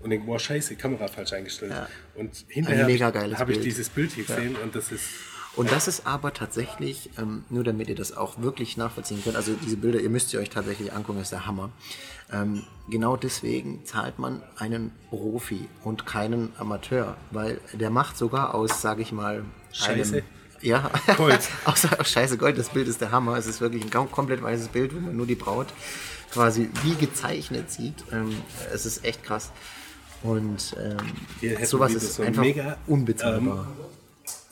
[0.00, 1.72] und denke, boah, scheiße, Kamera falsch eingestellt.
[1.72, 1.88] Ja.
[2.14, 5.08] Und hinterher habe hab ich dieses Bild hier gesehen und das ist,
[5.56, 9.54] Und das ist aber tatsächlich, ähm, nur damit ihr das auch wirklich nachvollziehen könnt, also
[9.54, 11.70] diese Bilder, ihr müsst sie euch tatsächlich angucken, ist der Hammer.
[12.32, 18.82] Ähm, genau deswegen zahlt man einen Profi und keinen Amateur, weil der macht sogar aus,
[18.82, 20.16] sage ich mal, Scheiße.
[20.16, 20.24] einem,
[20.60, 21.40] ja, Gold.
[21.64, 23.36] außer aus Scheiße Gold, das Bild ist der Hammer.
[23.36, 25.68] Es ist wirklich ein kom- komplett weißes Bild, wo man nur die Braut
[26.30, 27.94] quasi wie gezeichnet sieht.
[28.12, 28.36] Ähm,
[28.72, 29.50] es ist echt krass.
[30.22, 30.96] Und ähm,
[31.64, 33.68] sowas ist so ein einfach mega, unbezahlbar.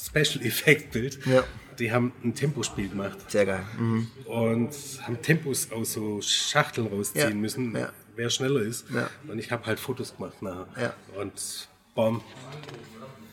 [0.01, 1.19] Special Effect Bild.
[1.27, 1.43] Ja.
[1.79, 3.31] Die haben ein Tempospiel gemacht.
[3.31, 3.63] Sehr geil.
[3.79, 4.09] Mhm.
[4.27, 4.71] und
[5.03, 7.93] haben Tempos aus so Schachteln rausziehen Ja, müssen, ja.
[8.15, 8.87] wer schneller ist.
[8.91, 9.11] Ja.
[9.29, 10.67] Und ich habe halt Fotos gemacht nachher.
[11.15, 11.21] Ja.
[11.21, 12.23] Und bom.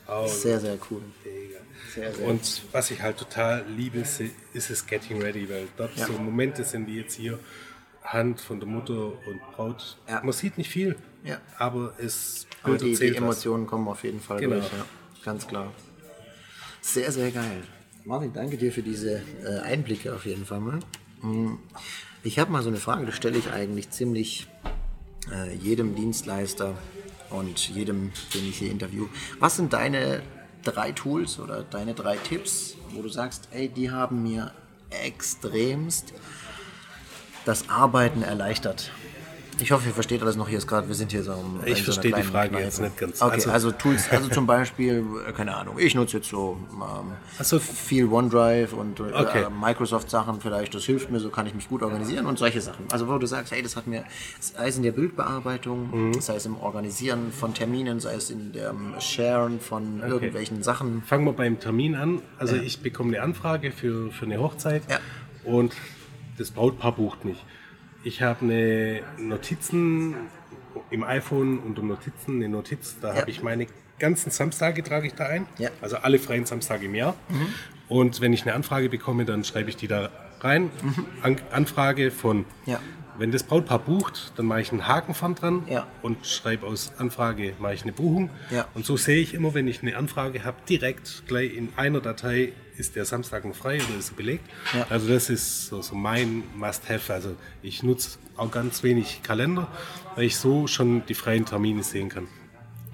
[0.07, 1.01] Oh, Sehr, sehr cool.
[1.93, 4.21] Sehr, sehr Und was ich halt total liebe, ist,
[4.53, 7.39] ist es Getting Ready, weil dort so Momente sind wie jetzt hier,
[8.03, 9.97] Hand von der Mutter und Braut.
[10.07, 10.97] Man sieht nicht viel,
[11.57, 13.21] aber es Aber die, die erzählt was.
[13.21, 14.55] Emotionen kommen auf jeden Fall Genau.
[14.55, 14.69] durch.
[15.23, 15.71] Ganz klar.
[16.81, 17.63] Sehr, sehr geil.
[18.05, 20.79] Martin, danke dir für diese äh, Einblicke auf jeden Fall mal.
[21.21, 21.57] Mm,
[22.23, 24.47] Ich habe mal so eine Frage, die stelle ich eigentlich ziemlich
[25.31, 26.77] äh, jedem Dienstleister
[27.29, 29.07] und jedem, den ich hier interview.
[29.39, 30.21] Was sind deine
[30.63, 34.51] drei Tools oder deine drei Tipps, wo du sagst, ey, die haben mir
[34.89, 36.13] extremst
[37.45, 38.91] das Arbeiten erleichtert?
[39.59, 40.47] Ich hoffe, ihr versteht alles noch.
[40.49, 41.33] Hier ist gerade, wir sind hier so.
[41.33, 42.63] um- Ich so verstehe die Frage Kneipe.
[42.65, 43.21] jetzt nicht ganz.
[43.21, 47.13] Okay, also, Also- Tools, also zum Beispiel, äh, keine Ahnung, ich nutze jetzt so ähm,
[47.39, 47.59] Ach so.
[47.59, 49.45] viel OneDrive und äh, Okay.
[49.61, 52.85] Microsoft-Sachen vielleicht, das hilft mir, so kann ich mich gut organisieren und solche Sachen.
[52.91, 54.03] Also wo du sagst, hey, das hat mir,
[54.39, 56.21] sei es in der Bildbearbeitung, Mhm.
[56.21, 61.03] sei es im Organisieren von Terminen, sei es in dem Sharen von irgendwelchen Sachen.
[61.03, 62.21] Fangen wir beim Termin an.
[62.39, 64.99] Also ich bekomme eine Anfrage für, für eine Hochzeit Ja.
[65.45, 65.73] und
[66.37, 67.43] das Brautpaar bucht mich.
[68.03, 70.15] Ich habe eine Notizen
[70.89, 73.21] im iPhone unter Notizen, eine Notiz, da Ja.
[73.21, 73.67] habe ich meine
[73.99, 75.45] ganzen Samstage trage ich da ein.
[75.57, 75.69] Ja.
[75.81, 77.15] Also alle freien Samstage im Jahr.
[77.87, 80.09] Und wenn ich eine Anfrage bekomme, dann schreibe ich die da
[80.41, 80.69] rein.
[81.21, 82.45] An Anfrage von Mhm.
[82.65, 82.79] Ja.
[83.17, 85.87] wenn das Brautpaar bucht, dann mache ich einen Haken vorn dran Ja.
[86.01, 88.29] und schreibe aus Anfrage mache ich eine Buchung.
[88.73, 92.51] Und so sehe ich immer, wenn ich eine Anfrage habe, direkt gleich in einer Datei,
[92.77, 94.45] ist der Samstag noch frei oder ist er belegt.
[94.73, 94.87] Ja.
[94.89, 97.13] Also das ist so, so mein Must-Have.
[97.13, 99.67] Also ich nutze auch ganz wenig Kalender,
[100.15, 102.27] weil ich so schon die freien Termine sehen kann.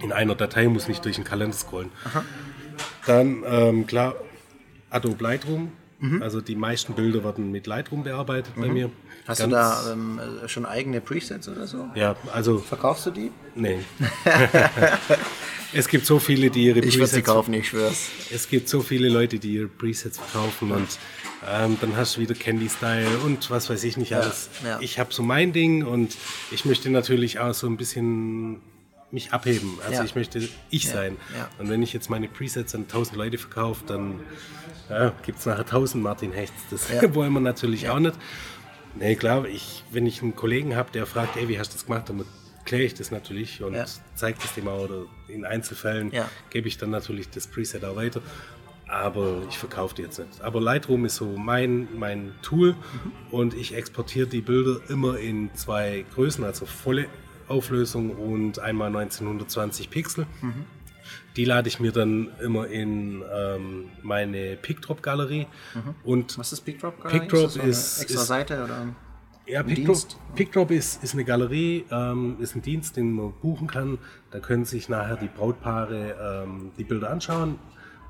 [0.02, 1.92] in einer Datei, muss nicht durch den Kalender scrollen.
[2.06, 2.24] Aha.
[3.06, 4.16] Dann, ähm, klar,
[4.90, 5.72] Adobe Lightroom.
[6.00, 6.22] Mhm.
[6.22, 8.62] Also die meisten Bilder werden mit Lightroom bearbeitet mhm.
[8.62, 8.92] bei mir.
[9.30, 11.88] Hast Ganz, du da ähm, schon eigene Presets oder so?
[11.94, 12.58] Ja, also.
[12.58, 13.32] Verkaufst du die?
[13.54, 13.78] Nee.
[15.74, 16.96] es gibt so viele, die ihre Presets.
[16.96, 18.08] Ich würde sie kaufen, ich schwör's.
[18.34, 20.88] Es gibt so viele Leute, die ihre Presets verkaufen und
[21.48, 24.50] ähm, dann hast du wieder Candy Style und was weiß ich nicht alles.
[24.64, 24.80] Ja, ja.
[24.82, 26.18] Ich habe so mein Ding und
[26.50, 28.60] ich möchte natürlich auch so ein bisschen
[29.12, 29.78] mich abheben.
[29.84, 30.06] Also ja.
[30.06, 31.18] ich möchte ich sein.
[31.60, 34.22] Und wenn ich jetzt meine Presets an 1000 Leute verkaufe, dann
[34.90, 36.64] ja, gibt es nachher 1000 Martin Hechts.
[36.72, 38.16] Das wollen wir natürlich auch nicht.
[39.00, 41.86] Nee, klar, ich, wenn ich einen Kollegen habe, der fragt, ey, wie hast du das
[41.86, 42.26] gemacht, dann
[42.66, 43.86] kläre ich das natürlich und ja.
[44.16, 44.84] zeige das dem auch.
[44.84, 46.30] Oder in Einzelfällen ja.
[46.50, 48.22] gebe ich dann natürlich das Preset auch weiter.
[48.88, 50.42] Aber ich verkaufe die jetzt nicht.
[50.42, 53.12] Aber Lightroom ist so mein, mein Tool mhm.
[53.32, 57.08] und ich exportiere die Bilder immer in zwei Größen, also volle
[57.48, 60.28] Auflösung und einmal 1920 Pixel.
[60.42, 60.66] Mhm.
[61.36, 65.48] Die lade ich mir dann immer in ähm, meine PickDrop-Galerie.
[65.76, 65.96] Mhm.
[66.04, 67.20] Und Was ist PickDrop-Galerie?
[67.20, 68.88] PickDrop ist, so ist extra ist, Seite oder?
[69.46, 69.98] Ja, PickDrop,
[70.36, 73.98] PickDrop ist, ist eine Galerie, ähm, ist ein Dienst, den man buchen kann.
[74.32, 77.58] Da können sich nachher die Brautpaare ähm, die Bilder anschauen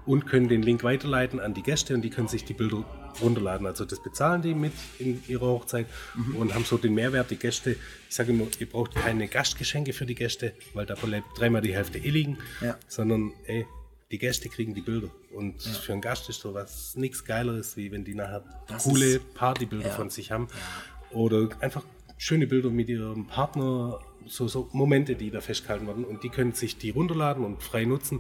[0.05, 2.83] und können den Link weiterleiten an die Gäste und die können sich die Bilder
[3.21, 3.67] runterladen.
[3.67, 6.35] Also das bezahlen die mit in ihrer Hochzeit mhm.
[6.35, 7.31] und haben so den Mehrwert.
[7.31, 7.75] Die Gäste,
[8.07, 11.73] ich sage immer, ihr braucht keine Gastgeschenke für die Gäste, weil da bleibt dreimal die
[11.73, 12.77] Hälfte eh liegen, ja.
[12.88, 13.65] sondern ey,
[14.12, 15.09] die Gäste kriegen die Bilder.
[15.31, 15.71] Und ja.
[15.73, 19.89] für einen Gast ist so was nichts Geileres, wie wenn die nachher das coole Partybilder
[19.89, 19.93] ja.
[19.93, 20.47] von sich haben.
[21.12, 21.83] Oder einfach
[22.17, 26.05] schöne Bilder mit ihrem Partner, so, so Momente, die da festgehalten werden.
[26.05, 28.19] Und die können sich die runterladen und frei nutzen.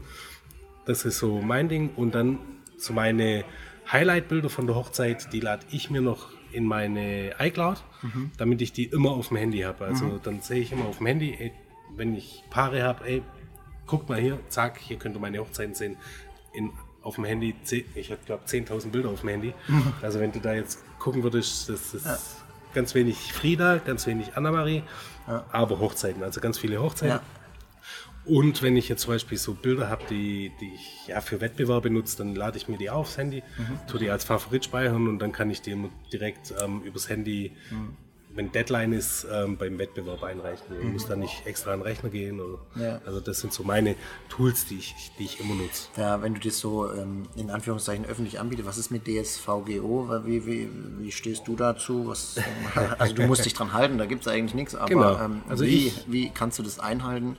[0.89, 1.91] Das ist so mein Ding.
[1.95, 2.39] Und dann
[2.75, 3.45] so meine
[3.91, 8.31] Highlight-Bilder von der Hochzeit, die lade ich mir noch in meine iCloud, mhm.
[8.37, 9.85] damit ich die immer auf dem Handy habe.
[9.85, 10.19] Also mhm.
[10.23, 11.53] dann sehe ich immer auf dem Handy, ey,
[11.95, 13.21] wenn ich Paare habe, ey,
[13.85, 15.95] guck mal hier, zack, hier könnt ihr meine Hochzeiten sehen.
[16.53, 16.71] In,
[17.03, 17.53] auf dem Handy,
[17.93, 19.53] ich habe glaube 10.000 Bilder auf dem Handy.
[19.67, 19.93] Mhm.
[20.01, 22.17] Also wenn du da jetzt gucken würdest, das ist ja.
[22.73, 24.81] ganz wenig Frieda, ganz wenig Annemarie,
[25.27, 25.45] ja.
[25.51, 27.17] aber Hochzeiten, also ganz viele Hochzeiten.
[27.17, 27.38] Ja.
[28.29, 31.89] Und wenn ich jetzt zum Beispiel so Bilder habe, die, die ich ja für Wettbewerbe
[31.89, 33.79] nutze, dann lade ich mir die aufs Handy, mhm.
[33.87, 35.75] tue die als Favorit speichern und dann kann ich die
[36.13, 37.97] direkt ähm, übers Handy, mhm.
[38.35, 40.63] wenn Deadline ist, ähm, beim Wettbewerb einreichen.
[40.77, 40.93] Ich mhm.
[40.93, 42.39] muss dann nicht extra an den Rechner gehen.
[42.39, 43.01] Oder, ja.
[43.03, 43.95] Also das sind so meine
[44.29, 45.87] Tools, die ich, die ich immer nutze.
[45.97, 50.21] Ja, wenn du das so ähm, in Anführungszeichen öffentlich anbietest, was ist mit DSVGO?
[50.25, 52.09] Wie, wie, wie stehst du dazu?
[52.09, 52.35] Was,
[52.99, 55.19] also du musst dich dran halten, da gibt es eigentlich nichts, aber genau.
[55.19, 57.35] Ähm, also wie, ich, wie kannst du das einhalten?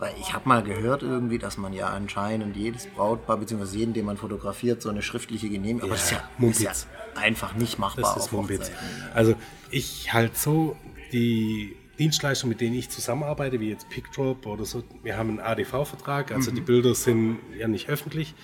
[0.00, 4.06] Weil ich habe mal gehört irgendwie, dass man ja anscheinend jedes Brautpaar, beziehungsweise jeden, den
[4.06, 7.78] man fotografiert, so eine schriftliche Genehmigung, aber ja, das ist ja, ist ja einfach nicht
[7.78, 8.14] machbar.
[8.14, 8.70] Das ist Mumpitz.
[9.12, 9.34] Also
[9.70, 10.74] ich halt so
[11.12, 16.32] die Dienstleister, mit denen ich zusammenarbeite, wie jetzt PickDrop oder so, wir haben einen ADV-Vertrag,
[16.32, 16.54] also mhm.
[16.54, 18.34] die Bilder sind ja nicht öffentlich.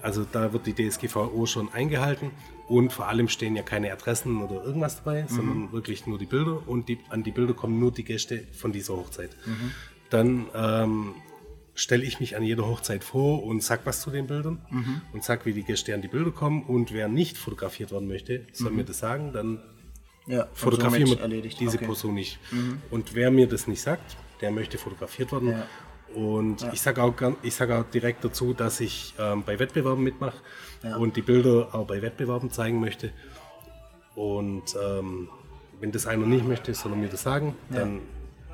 [0.00, 2.30] Also da wird die DSGVO schon eingehalten
[2.68, 5.28] und vor allem stehen ja keine Adressen oder irgendwas dabei, mhm.
[5.28, 8.72] sondern wirklich nur die Bilder und die, an die Bilder kommen nur die Gäste von
[8.72, 9.36] dieser Hochzeit.
[9.44, 9.72] Mhm
[10.12, 11.14] dann ähm,
[11.74, 15.00] stelle ich mich an jeder Hochzeit vor und sag was zu den Bildern mhm.
[15.12, 18.46] und sag, wie die Gäste an die Bilder kommen und wer nicht fotografiert werden möchte,
[18.52, 18.78] soll mhm.
[18.78, 19.62] mir das sagen, dann
[20.26, 21.58] ja, fotografieren wir erledigt.
[21.58, 21.86] diese okay.
[21.86, 22.38] Person nicht.
[22.52, 22.82] Mhm.
[22.90, 25.50] Und wer mir das nicht sagt, der möchte fotografiert werden.
[25.50, 25.66] Ja.
[26.14, 26.72] Und ja.
[26.72, 27.14] ich sage auch,
[27.48, 30.36] sag auch direkt dazu, dass ich ähm, bei Wettbewerben mitmache
[30.82, 30.96] ja.
[30.96, 33.12] und die Bilder auch bei Wettbewerben zeigen möchte.
[34.14, 35.30] Und ähm,
[35.80, 37.56] wenn das einer nicht möchte, soll er mir das sagen.
[37.70, 38.00] Dann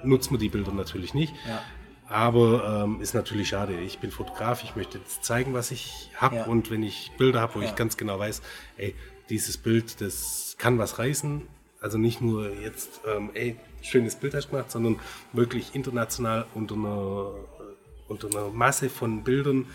[0.02, 1.34] nutzt man die Bilder natürlich nicht.
[1.46, 1.62] Ja.
[2.08, 3.78] Aber ähm, ist natürlich schade.
[3.80, 6.36] Ich bin Fotograf, ich möchte jetzt zeigen, was ich habe.
[6.36, 6.44] Ja.
[6.44, 7.68] Und wenn ich Bilder habe, wo ja.
[7.68, 8.40] ich ganz genau weiß,
[8.78, 8.94] ey,
[9.28, 11.42] dieses Bild, das kann was reißen.
[11.80, 14.98] Also nicht nur jetzt, ähm, ey, schönes Bild hast du gemacht, sondern
[15.32, 17.30] wirklich international unter einer,
[17.60, 19.66] äh, unter einer Masse von Bildern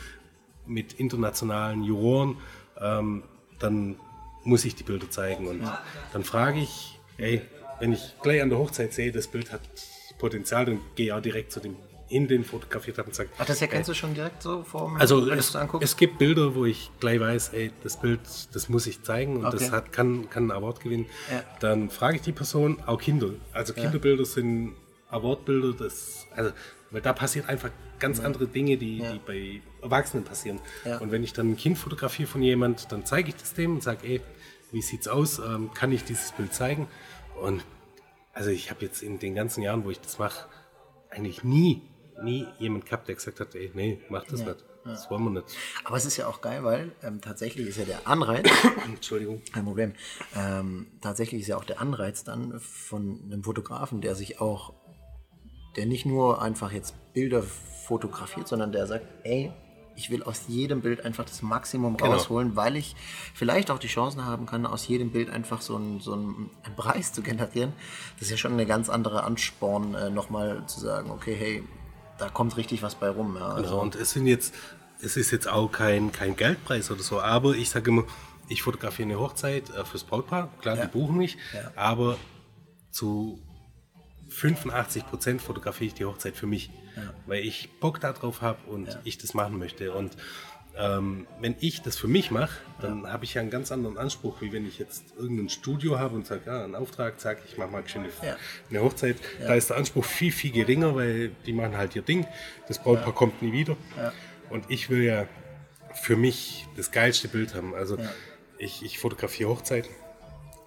[0.65, 2.37] mit internationalen Juroren,
[2.79, 3.23] ähm,
[3.59, 3.95] dann
[4.43, 5.47] muss ich die Bilder zeigen.
[5.47, 5.61] Und
[6.11, 7.41] dann frage ich, ey,
[7.79, 9.61] wenn ich gleich an der Hochzeit sehe, das Bild hat
[10.23, 11.75] Potenzial, dann gehe ich auch direkt zu dem
[12.07, 13.29] in den fotografiert habe und sage.
[13.37, 16.63] Ach, das erkennst äh, du schon direkt so vor Also es, es, gibt Bilder, wo
[16.63, 18.21] ich gleich weiß, ey, das Bild,
[18.53, 19.57] das muss ich zeigen und okay.
[19.59, 21.07] das hat, kann, kann einen Award gewinnen.
[21.29, 21.43] Ja.
[21.59, 23.31] Dann frage ich die Person, auch Kinder.
[23.51, 24.25] Also Kinderbilder ja.
[24.25, 24.75] sind
[25.09, 26.51] Awardbilder, das, also,
[26.91, 28.25] weil da passiert einfach ganz ja.
[28.25, 30.59] andere Dinge, die, die bei Erwachsenen passieren.
[31.01, 33.83] Und wenn ich dann ein Kind fotografiere von jemand, dann zeige ich das dem und
[33.83, 34.21] sage, ey,
[34.71, 35.39] wie sieht's aus?
[35.39, 36.87] Ähm, kann ich dieses Bild zeigen?
[37.41, 37.63] Und
[38.33, 40.47] also ich habe jetzt in den ganzen Jahren, wo ich das mache,
[41.09, 41.83] eigentlich nie,
[42.21, 44.65] nie jemand gehabt, der gesagt hat, ey, nee, mach das ja, nicht.
[44.83, 45.55] Das wollen wir nicht.
[45.85, 48.49] Aber es ist ja auch geil, weil ähm, tatsächlich ist ja der Anreiz.
[48.85, 49.41] Entschuldigung.
[49.53, 49.93] Kein Problem.
[50.35, 54.73] Ähm, tatsächlich ist ja auch der Anreiz dann von einem Fotografen, der sich auch
[55.77, 59.51] der nicht nur einfach jetzt Bilder fotografiert, sondern der sagt, ey,
[59.95, 62.11] ich will aus jedem Bild einfach das Maximum Genau.
[62.13, 62.95] rausholen, weil ich
[63.35, 67.13] vielleicht auch die Chancen haben kann, aus jedem Bild einfach so einen, so einen Preis
[67.13, 67.73] zu generieren.
[68.15, 71.63] Das ist ja schon eine ganz andere Ansporn, äh, nochmal zu sagen, okay, hey,
[72.17, 73.35] da kommt richtig was bei rum.
[73.35, 73.49] Ja.
[73.49, 74.53] Also, Genau, und es sind jetzt,
[75.01, 78.03] es ist jetzt auch kein, kein Geldpreis oder so, aber ich sage immer,
[78.49, 80.85] ich fotografiere eine Hochzeit äh, fürs Brautpaar, klar, Ja.
[80.85, 81.71] die buchen mich, Ja.
[81.75, 82.17] aber
[82.91, 83.39] zu
[84.29, 86.69] 85 Prozent fotografiere ich die Hochzeit für mich,
[87.25, 88.99] weil ich Bock darauf habe und Ja.
[89.03, 89.93] ich das machen möchte.
[89.93, 90.15] Und
[90.75, 94.41] ähm, wenn ich das für mich mache, dann habe ich ja einen ganz anderen Anspruch,
[94.41, 97.69] wie wenn ich jetzt irgendein Studio habe und sage, ja, einen Auftrag, sage ich mache
[97.69, 98.37] mal eine, Ja.
[98.71, 99.17] eine Hochzeit.
[99.39, 102.25] Da ist der Anspruch viel, viel geringer, weil die machen halt ihr Ding.
[102.67, 103.77] Das Brautpaar kommt nie wieder.
[104.49, 105.27] Und ich will ja
[105.93, 107.75] für mich das geilste Bild haben.
[107.75, 107.97] Also
[108.57, 109.91] ich, ich fotografiere Hochzeiten,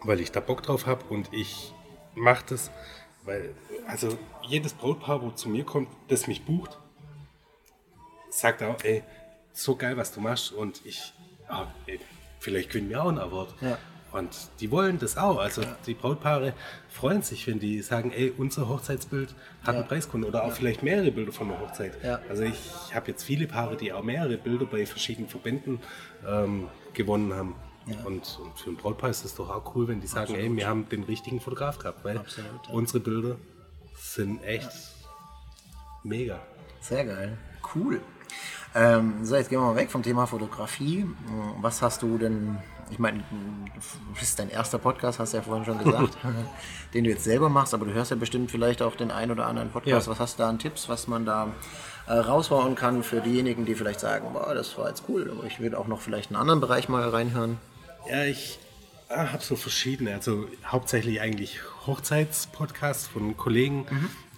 [0.05, 1.73] weil ich da Bock drauf habe und ich
[2.15, 2.71] mache das,
[3.27, 3.55] weil
[3.87, 4.17] also
[4.49, 6.79] jedes Brautpaar, wo zu mir kommt, das mich bucht,
[8.31, 9.03] sagt auch, ey,
[9.53, 11.13] so geil, was du machst und ich,
[11.49, 12.01] ah, ey,
[12.41, 13.55] vielleicht gewinnen wir auch ein Award.
[13.61, 13.79] Ja.
[14.13, 15.39] Und die wollen das auch.
[15.39, 16.55] Also die Brautpaare
[16.89, 19.81] freuen sich, wenn die sagen, ey, unser Hochzeitsbild hat Ja.
[19.81, 21.93] einen Preiskunde oder auch vielleicht mehrere Bilder von der Hochzeit.
[22.03, 22.21] Ja.
[22.29, 25.81] Also ich habe jetzt viele Paare, die auch mehrere Bilder bei verschiedenen Verbänden
[26.27, 27.57] ähm, gewonnen haben.
[28.05, 30.67] Und, und für ein Brautpaar ist es doch auch cool, wenn die sagen, ey, wir
[30.67, 32.75] haben den richtigen Fotograf gehabt, weil Absolut, ja.
[32.75, 33.37] unsere Bilder
[33.97, 34.71] sind echt
[36.03, 36.41] mega.
[36.81, 37.39] Sehr geil.
[37.75, 38.01] Cool.
[38.75, 41.07] Ähm, so, jetzt gehen wir mal weg vom Thema Fotografie.
[41.61, 42.59] Was hast du denn,
[42.91, 43.25] ich meine,
[44.13, 46.19] das ist dein erster Podcast, hast du ja vorhin schon gesagt,
[46.95, 49.47] den du jetzt selber machst, aber du hörst ja bestimmt vielleicht auch den einen oder
[49.47, 50.07] anderen Podcast.
[50.07, 50.13] Ja.
[50.13, 51.55] Was hast du da an Tipps, was man da
[52.07, 55.61] äh, raushauen kann für diejenigen, die vielleicht sagen, boah, das war jetzt cool, aber ich
[55.61, 57.59] will auch noch vielleicht einen anderen Bereich mal reinhören.
[58.09, 58.59] Ja, ich
[59.09, 63.87] ah, habe so verschiedene, also hauptsächlich eigentlich Hochzeitspodcasts von Kollegen.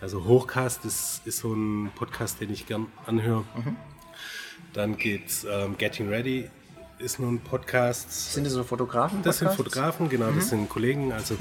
[0.00, 3.44] Also Hochcast ist, ist so ein Podcast, den ich gern anhöre.
[4.72, 6.48] Dann geht's ähm, Getting Ready,
[6.98, 8.32] ist nur ein Podcast.
[8.32, 9.22] Sind das so Fotografen?
[9.22, 11.12] Das sind Fotografen, genau, das sind Kollegen.
[11.12, 11.36] Also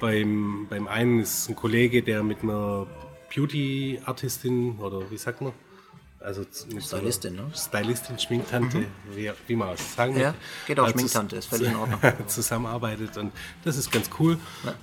[0.00, 2.86] beim, beim einen ist ein Kollege, der mit einer
[3.34, 5.52] Beauty-Artistin oder wie sagt man?
[6.24, 6.42] Also
[6.80, 7.42] Stylistin, ne?
[7.54, 10.32] Stylistin, Schminktante, wie, wie man es sagen Ja,
[10.66, 12.00] geht auch Äh, Schminktante, ist völlig in Ordnung.
[12.28, 13.30] zusammenarbeitet und
[13.62, 14.38] das ist ganz cool.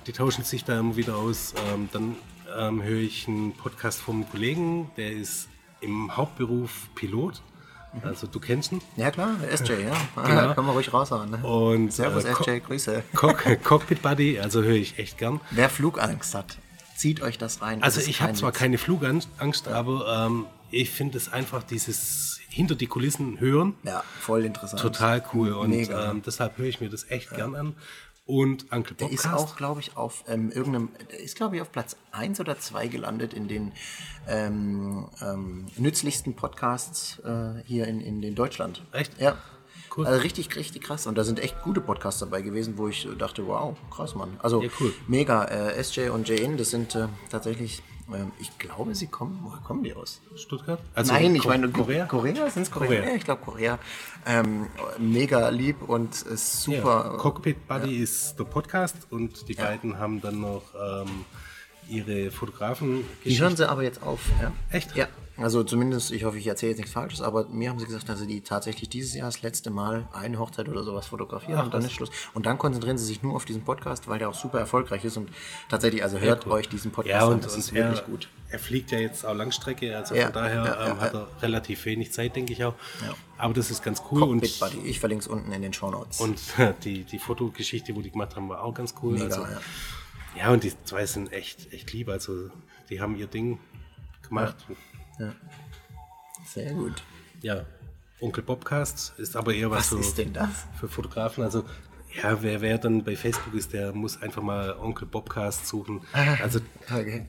[0.06, 1.54] Die tauschen sich da immer wieder aus.
[1.74, 2.16] Ähm, dann
[2.56, 5.48] ähm, höre ich einen Podcast vom Kollegen, der ist
[5.80, 7.42] im Hauptberuf Pilot.
[8.02, 8.80] Also du kennst ihn.
[8.96, 9.94] Ja klar, SJ, ja.
[10.24, 10.54] Genau.
[10.54, 11.30] Kann man ruhig raushauen.
[11.30, 11.38] Ne?
[11.38, 13.02] Und Servus äh, SJ, Grüße.
[13.14, 15.40] Cock Cockpit Buddy, also höre ich echt gern.
[15.50, 16.56] Wer Flugangst hat,
[16.96, 17.80] zieht euch das rein.
[17.80, 19.28] Das Also ich habe zwar keine Flugangst,
[19.66, 24.82] aber ähm, ich finde es einfach dieses hinter die Kulissen hören Ja, voll interessant.
[24.82, 27.74] total cool und ähm, deshalb höre ich mir das echt gern an.
[28.24, 29.24] Und Uncle Der Podcast.
[29.26, 32.56] ist auch, glaube ich, auf ähm, irgendeinem, der ist, glaube ich, auf Platz 1 oder
[32.58, 33.72] 2 gelandet in den
[34.28, 38.82] ähm, ähm, nützlichsten Podcasts äh, hier in, in, in Deutschland.
[38.92, 39.20] Echt?
[39.20, 39.36] Ja.
[39.96, 40.06] Cool.
[40.06, 41.06] Also richtig, richtig krass.
[41.08, 44.38] Und da sind echt gute Podcasts dabei gewesen, wo ich dachte, wow, krass, Mann.
[44.40, 44.94] Also Ja, cool.
[45.08, 45.44] mega.
[45.46, 47.82] Äh, SJ und JN, das sind äh, tatsächlich,
[48.38, 50.20] ich glaube, sie kommen, woher kommen die aus?
[50.36, 50.80] Stuttgart?
[50.94, 52.04] Also Nein, ich Ko- meine Korea.
[52.06, 52.88] Korea sind es Korea?
[52.88, 53.04] Korea.
[53.10, 53.78] Ja, ich glaube Korea.
[54.26, 54.66] Ähm,
[54.98, 57.10] mega lieb und ist super.
[57.12, 61.24] Ja, Cockpit Buddy ist der Podcast und die beiden haben dann noch ähm,
[61.88, 63.04] ihre Fotografen.
[63.24, 64.20] Die hören sie aber jetzt auf.
[64.40, 64.52] Ja.
[64.70, 64.94] Echt?
[64.96, 65.08] Ja.
[65.38, 68.18] Also zumindest, ich hoffe, ich erzähle jetzt nichts Falsches, aber mir haben sie gesagt, dass
[68.18, 71.74] sie die tatsächlich dieses Jahr das letzte Mal eine Hochzeit oder sowas fotografieren Ach, und
[71.74, 71.86] dann was.
[71.88, 72.10] ist Schluss.
[72.34, 75.16] Und dann konzentrieren sie sich nur auf diesen Podcast, weil der auch super erfolgreich ist
[75.16, 75.30] und
[75.70, 78.28] tatsächlich, also hört euch diesen Podcast Ja, an, und, das und ist er, wirklich gut.
[78.50, 81.84] er fliegt ja jetzt auch Langstrecke, also Ja, von daher ja, ähm, hat er relativ
[81.86, 82.74] wenig Zeit, denke ich auch.
[83.38, 84.20] Aber das ist ganz cool.
[84.20, 86.20] Cockpit und Buddy, ich verlinke es unten in den Show Notes.
[86.20, 86.38] und
[86.84, 89.14] die, die Fotogeschichte, wo die gemacht haben, war auch ganz cool.
[89.14, 89.60] Mega, also, ja.
[90.36, 92.10] ja, und die zwei sind echt, echt lieb.
[92.10, 92.50] Also
[92.90, 93.58] die haben ihr Ding
[94.28, 94.56] gemacht.
[96.46, 97.02] Sehr gut.
[97.42, 97.64] Ja,
[98.20, 100.66] Onkel Bobcast ist aber eher was, Was so ist denn das?
[100.78, 101.42] für Fotografen.
[101.42, 101.64] Also
[102.22, 106.02] ja, wer, wer dann bei Facebook ist, der muss einfach mal Onkel Bobcast suchen.
[106.12, 107.26] Also Okay.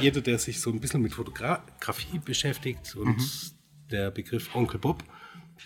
[0.00, 3.16] jeder, der sich so ein bisschen mit Fotografie beschäftigt und
[3.90, 5.02] der Begriff Onkel Bob,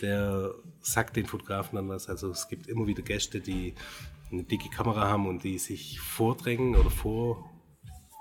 [0.01, 2.09] der sagt den Fotografen dann was.
[2.09, 3.75] Also es gibt immer wieder Gäste, die
[4.33, 7.51] eine dicke Kamera haben und die sich vordrängen oder vor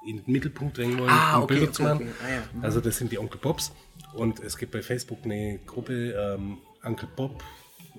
[0.05, 1.97] in den Mittelpunkt drängen wollen, Ah, um okay, Bilder okay, zu machen.
[1.97, 2.09] okay.
[2.25, 2.41] Ah, ja.
[2.53, 2.63] Mhm.
[2.63, 3.71] Also das sind die Onkel Bobs.
[4.13, 7.43] Und es gibt bei Facebook eine Gruppe ähm, Onkel Bob.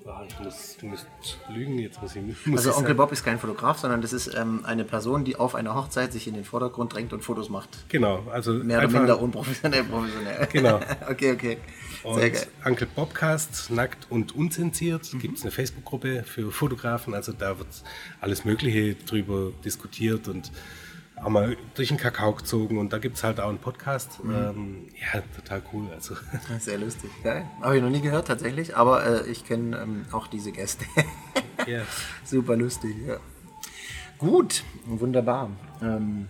[0.05, 1.07] Ah, ich muss, du musst
[1.49, 2.93] lügen, jetzt muss ich muss Also ich Onkel.
[2.93, 6.27] Bob ist kein Fotograf, sondern das ist ähm, eine Person, die auf einer Hochzeit sich
[6.27, 7.69] in den Vordergrund drängt und Fotos macht.
[7.89, 10.47] Genau, also Mehr oder minder unprofessionell, professionell.
[10.51, 10.75] Genau.
[11.09, 11.57] okay, okay.
[12.03, 12.31] Sehr Und geil.
[12.63, 12.67] Mhm.
[12.71, 17.15] Uncle Bobcast, nackt und unzensiert, gibt es eine Facebook-Gruppe für Fotografen.
[17.15, 17.67] Also da wird
[18.21, 20.51] alles Mögliche drüber diskutiert und
[21.23, 24.23] auch mal durch den Kakao gezogen und da gibt es halt auch einen Podcast.
[24.23, 24.35] Mhm.
[24.35, 25.87] Ähm, ja, total cool.
[25.93, 26.15] Also.
[26.59, 27.45] Sehr lustig, geil.
[27.61, 30.85] Habe ich noch nie gehört tatsächlich, aber äh, ich kenne ähm, auch diese Gäste.
[31.67, 31.81] ja.
[32.25, 33.17] Super lustig, ja.
[34.17, 35.49] Gut, wunderbar.
[35.81, 36.27] Ähm,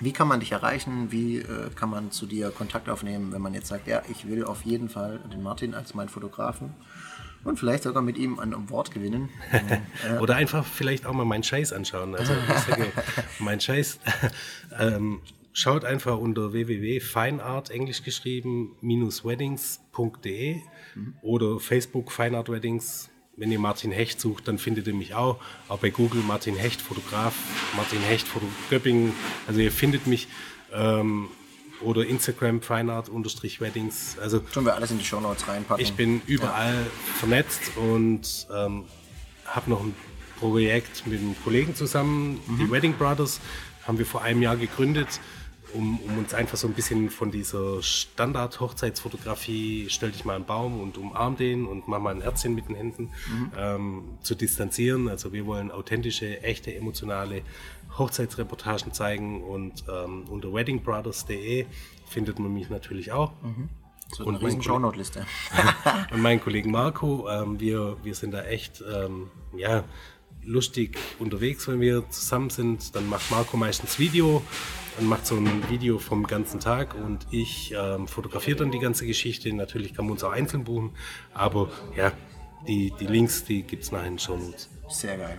[0.00, 1.12] wie kann man dich erreichen?
[1.12, 4.44] Wie äh, kann man zu dir Kontakt aufnehmen, wenn man jetzt sagt, ja, ich will
[4.44, 6.74] auf jeden Fall den Martin als meinen Fotografen
[7.44, 9.28] und vielleicht sogar mit ihm ein Award gewinnen.
[10.20, 12.14] Oder einfach vielleicht auch mal meinen Scheiß anschauen.
[12.14, 12.32] Also
[13.38, 13.98] mein Scheiß.
[14.78, 15.20] ähm,
[15.52, 20.56] schaut einfach unter www.fineart, englisch geschrieben, minus weddings.de
[20.94, 21.14] mhm.
[21.22, 23.08] oder Facebook Fineart Weddings.
[23.36, 25.40] Wenn ihr Martin Hecht sucht, dann findet ihr mich auch.
[25.68, 27.34] Auch bei Google Martin Hecht, Fotograf,
[27.76, 29.14] Martin Hecht, Foto Göppingen.
[29.46, 30.28] Also ihr findet mich.
[30.72, 31.28] Ähm,
[31.84, 34.18] oder Instagram Fineart-Weddings.
[34.20, 35.82] Also Tun wir alles in die Show Notes reinpacken.
[35.82, 37.14] Ich bin überall ja.
[37.18, 38.84] vernetzt und ähm,
[39.46, 39.94] habe noch ein
[40.38, 42.58] Projekt mit einem Kollegen zusammen, mhm.
[42.58, 43.40] die Wedding Brothers,
[43.86, 45.20] haben wir vor einem Jahr gegründet,
[45.74, 50.80] um, um uns einfach so ein bisschen von dieser Standard-Hochzeitsfotografie, stell dich mal einen Baum
[50.80, 53.52] und umarm den und mach mal ein Herzchen mit den Händen, mhm.
[53.56, 55.08] ähm, zu distanzieren.
[55.08, 57.42] Also wir wollen authentische, echte, emotionale
[57.98, 61.66] Hochzeitsreportagen zeigen und ähm, unter weddingbrothers.de
[62.08, 63.32] findet man mich natürlich auch.
[63.42, 63.68] Mhm.
[64.14, 65.26] So und eine Shownote-Liste.
[66.12, 69.84] und meinen Kollegen Marco, ähm, wir, wir sind da echt ähm, ja,
[70.44, 72.94] lustig unterwegs, wenn wir zusammen sind.
[72.94, 74.42] Dann macht Marco meistens Video
[74.98, 79.06] und macht so ein Video vom ganzen Tag und ich ähm, fotografiere dann die ganze
[79.06, 79.52] Geschichte.
[79.52, 80.92] Natürlich kann man uns auch einzeln buchen,
[81.34, 82.12] aber ja,
[82.66, 84.68] die, die Links, die gibt es nachher in den Show Notes.
[84.88, 85.38] Sehr geil.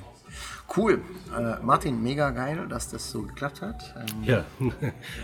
[0.76, 1.02] Cool.
[1.38, 3.96] Äh, Martin, mega geil, dass das so geklappt hat.
[3.96, 4.46] Ähm, ja,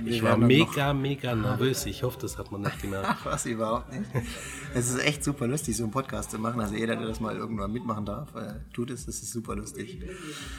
[0.05, 1.87] ich war mega, mega nervös.
[1.87, 3.17] Ich hoffe, das hat man nicht gemerkt.
[3.25, 4.05] Was überhaupt nicht.
[4.75, 6.61] Es ist echt super lustig, so einen Podcast zu machen.
[6.61, 9.07] Also jeder, der das mal irgendwann mitmachen darf, äh, tut es.
[9.07, 10.03] Das ist super lustig.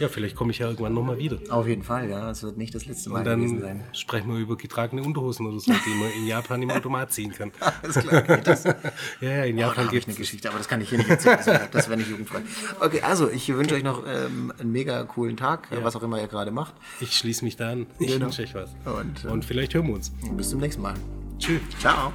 [0.00, 1.38] Ja, vielleicht komme ich ja irgendwann nochmal wieder.
[1.50, 2.28] Auf jeden Fall, ja.
[2.30, 3.84] Es wird nicht das letzte Mal Und dann gewesen sein.
[3.92, 7.52] sprechen wir über getragene Unterhosen oder so, die man in Japan im Automat ziehen kann.
[7.82, 8.64] Alles klar, geht das?
[8.64, 8.74] ja,
[9.20, 11.68] ja, in Japan oh, gibt es eine Geschichte, aber das kann ich hier nicht erzählen.
[11.70, 12.40] Das wäre nicht jugendfrei.
[12.80, 15.82] Okay, also ich wünsche euch noch ähm, einen mega coolen Tag, ja.
[15.82, 16.74] was auch immer ihr gerade macht.
[17.00, 17.86] Ich schließe mich da an.
[17.98, 18.26] Ich genau.
[18.26, 18.70] wünsche euch was.
[18.84, 20.12] Und, äh, Und vielleicht hören wir uns.
[20.36, 20.94] Bis zum nächsten Mal.
[21.38, 21.60] Tschüss.
[21.78, 22.12] Ciao.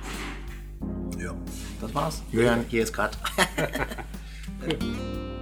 [1.17, 1.33] Ja,
[1.81, 2.23] das war's.
[2.31, 3.17] Julian, hier ist gerade.